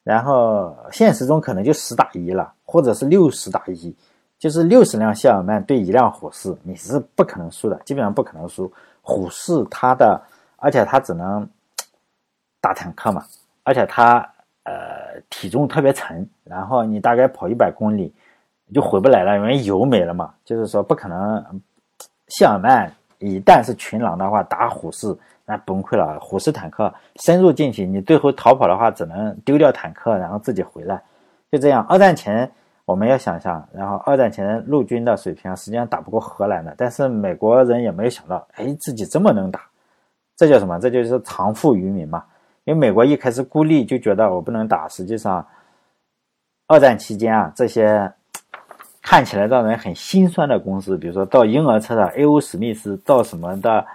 [0.03, 3.95] 然后现实中可能就十打一了，或者是六十打一，
[4.39, 8.71] 就是六十辆谢尔曼对一辆虎式，你是不可能输的，基本上不可能输。
[9.01, 10.21] 虎式它的，
[10.57, 11.49] 而且它只能
[12.61, 13.25] 打坦克嘛，
[13.63, 14.19] 而且它
[14.65, 18.13] 呃体重特别沉，然后你大概跑一百公里
[18.75, 21.63] 就回不来了，因为油没了嘛，就是说不可能。
[22.29, 25.17] 谢尔曼一旦是群狼的话，打虎式。
[25.47, 31.03] 那崩溃了，虎式坦克深入进去，你最后逃跑的话，只能丢掉坦克，然后自己回来，
[31.53, 31.85] 就这样。
[31.87, 32.51] 二战前
[32.87, 39.61] 我们要想象，然后二战前陆军的水平实际上打不过荷兰的，但是美国人也没有想到，哎，自己这么能打，
[40.35, 40.79] 这叫什么？
[40.81, 42.25] 这就是藏富于民嘛。
[42.65, 45.47] 因为美国一开始孤立，就觉得我不能打，实际上
[46.69, 48.11] 二战期间啊，这些
[49.05, 52.41] 看起来让人很心酸的公司，比如说造婴儿车的 A.O.
[52.41, 53.87] 史密斯，造什么的。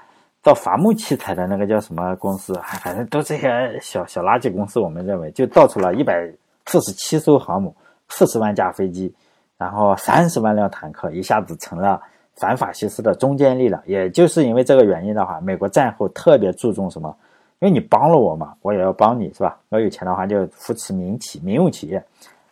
[0.41, 2.53] 造伐木器材的那个叫什么公司？
[2.81, 4.79] 反正都这些小小垃圾公司。
[4.79, 6.31] 我们认为就造出了一百
[6.65, 7.75] 四十七艘航母、
[8.07, 9.13] 四十万架飞机，
[9.57, 12.01] 然后三十万辆坦克，一下子成了
[12.35, 13.83] 反法西斯的中坚力量。
[13.85, 17.13] 也就是因为这个原因的话，美国战后特别注重什么？
[17.59, 19.57] 因为你帮了我嘛，我也要帮你，是吧？
[19.69, 22.01] 要有钱的话就扶持民企、民用企业。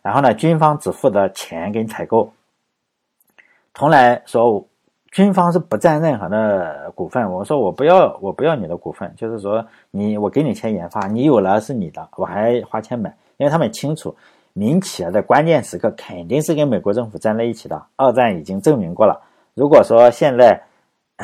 [0.02, 2.30] 然后呢，军方只负责钱跟采购，
[3.78, 4.66] 从来说。
[5.10, 7.32] 军方是不占任何的股份。
[7.32, 13.08] 我说我不要，我不要你的股份，就是说你我给你钱研发，你有了是你的，我还花钱买，
[13.38, 14.14] 因为他们清楚
[14.52, 17.82] 民企在关键时刻肯定是跟美国政府站在一起的。
[17.96, 19.18] 二战已经证明过了。
[19.54, 20.62] 如果说现在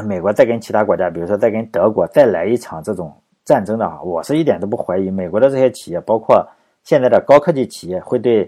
[0.03, 6.45] 美国再跟其他国家，比如说再跟德国再来一场这种战争的话，我是一点都不怀疑美国的这些企业，包括
[6.85, 8.45] 现在的高科技企业会对，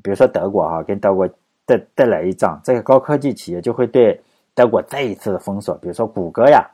[0.00, 1.28] 比如说德国哈跟德国
[1.66, 4.20] 再再来一仗，这个高科技企业就会对。
[4.54, 6.66] 德国再一次的封锁，比如说谷歌呀，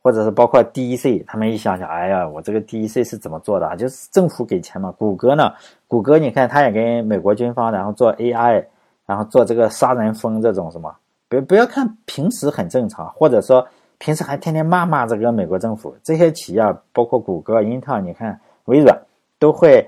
[0.00, 3.76] 或者是包括 DEC，他们一想想，哎呀，我这个 DEC 是怎么做的啊？
[3.76, 4.90] 就是政府给钱嘛。
[4.92, 5.52] 谷歌呢，
[5.86, 8.64] 谷歌你看，他也跟美国军方，然后做 AI，
[9.04, 10.96] 然后做这个杀人蜂这种什么，
[11.28, 13.68] 不不要看平时很正常，或者说
[13.98, 18.98] 平时还天天骂骂这个美国政府，这些企业，包括谷歌、英特尔，你看微软
[19.38, 19.86] 都会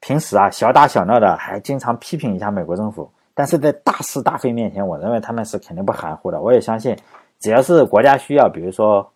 [0.00, 3.10] 平时啊小打小闹的，还经常批评一下美国政府。
[3.34, 6.40] 但是在大是大非面前，我认为他们是肯定不含糊的。
[6.40, 6.96] 我也相信，
[7.38, 9.08] 只要是国家需要，比如说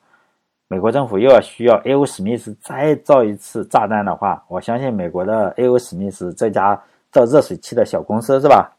[0.69, 2.07] 美国政府又要需要 A.O.
[2.07, 5.79] 史密斯再造一次炸弹的话，我相信美国的 A.O.
[5.79, 8.73] 史密斯这家造热水器的小公司是吧，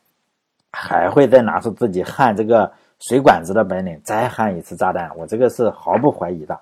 [0.72, 5.12] 还会再拿出自己焊这个水管子的本领，再焊一次炸弹。
[5.16, 6.60] 我这个是毫不怀疑的。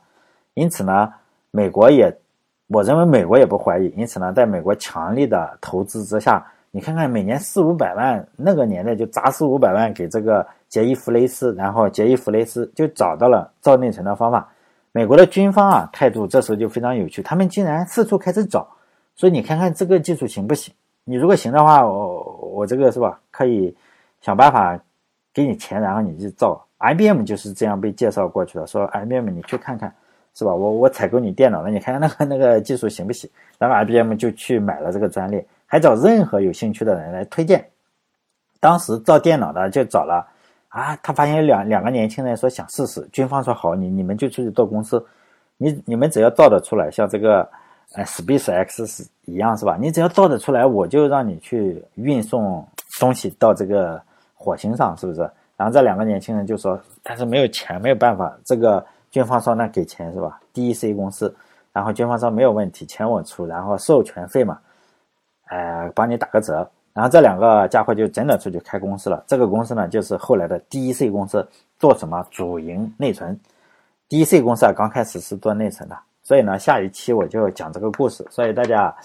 [0.55, 1.13] 因此呢，
[1.51, 2.13] 美国也，
[2.67, 3.87] 我认为美国也不怀疑。
[3.95, 6.45] 因此呢，在美国强力的投资之下。
[6.75, 14.51] 你看看，每年四五百万，那个年代就砸四五百万给这个杰伊·弗雷斯，然后杰伊·弗雷斯就找到了造内存的方法。
[14.91, 18.67] 美国的军方啊，态度这时候就非常有趣，他们竟然四处开始找，
[19.15, 20.73] 说你看看这个技术行不行？
[21.03, 22.23] 你如果行的话，我
[22.55, 23.75] 我这个是吧，可以
[24.21, 24.75] 想办法
[25.31, 26.59] 给你钱，然后你去造。
[26.79, 29.93] IBM 就是这样被介绍过去的，说 IBM 你去看看，
[30.33, 30.51] 是吧？
[30.51, 33.29] 我我采购你电脑了，你看看那个那个技术行不行？
[33.59, 35.45] 然后 IBM 就去买了这个专利。
[35.73, 37.67] 还找任何有兴趣的人来推荐。
[38.59, 40.23] 当时造电脑的就找了
[40.69, 45.03] 啊，他发现两两个年轻人说想试试，军方说好，你你们就出去做公司。
[45.57, 47.41] 你你们只要造得出来，像这个
[47.95, 49.75] 呃 Space X 是一样是吧？
[49.81, 52.63] 你只要造得出来，我就让你去运送
[52.99, 53.99] 东西到这个
[54.35, 55.21] 火星上，是不是？
[55.57, 58.31] 然后这两个年轻人就说，但是没有钱，没有办法。
[58.45, 61.35] 这个军方说那给钱是吧？DEC 公司，
[61.71, 64.59] 然后军方说没有问题，钱我出，然后授权费嘛，
[65.49, 66.69] 呃，帮你打个折。
[66.93, 69.23] 然后这两个家伙就真的出去开公司了。
[69.25, 71.47] 这个公司呢，就是后来的 DEC 公司，
[71.79, 73.39] 做什么主营内存。
[74.09, 78.95] DEC 公司啊，刚开始是做内存的，所以呢，下一期我就讲这个故事，所以大家，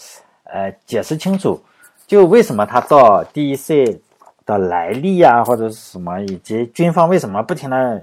[0.44, 1.58] 呃，解释清楚，
[2.06, 3.98] 就为什么他造 DEC
[4.44, 8.02] 的来历啊，或者是什么，以及军方为什么不停的，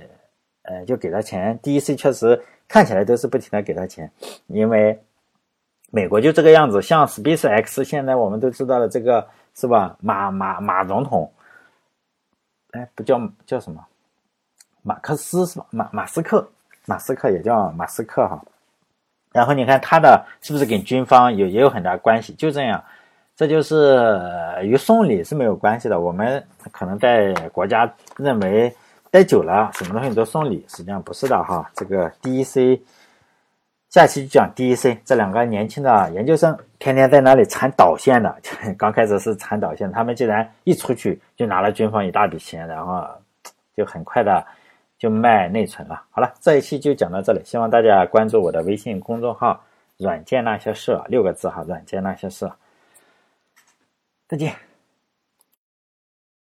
[0.63, 1.59] 呃，就给他钱。
[1.61, 4.09] DEC 确实看起来都是不停的给他钱，
[4.47, 4.99] 因为
[5.95, 6.81] 美国就这个样子。
[6.81, 9.25] 像 Space X，现在我们都知道了这个。
[9.57, 9.95] 是吧？
[10.01, 11.31] 马马马总统，
[12.71, 13.81] 哎，不叫叫什么？
[14.81, 15.65] 马克思是吧？
[15.69, 16.45] 马马斯克，
[16.85, 18.43] 马斯克也叫马斯克哈。
[19.31, 22.33] 然后你看他的是不是跟军方有也有很大关系？
[22.33, 22.83] 就这样，
[23.37, 23.97] 这就是
[24.61, 26.01] 与送礼是没有关系的。
[26.01, 28.75] 我们可能在国家认为
[29.09, 31.71] 待久了，什么东西都送礼，实际上不是的哈。
[31.73, 32.81] 这个 DEC。
[33.95, 38.35] 下期就讲 DEC 这两个年轻的研究生，天天在那里缠导线的。
[38.77, 43.07] 刚开始是缠导线，他们竟然一出去就拿了军方一大笔钱，然后
[43.73, 44.45] 就很快的
[44.97, 46.03] 就卖内存了。
[46.11, 49.63] 好了，这一期就讲到这里，希望大家关注我的微信公众号
[49.95, 52.51] “软件那些事”，六个字哈，“软件那些事”。
[54.27, 54.53] 再见。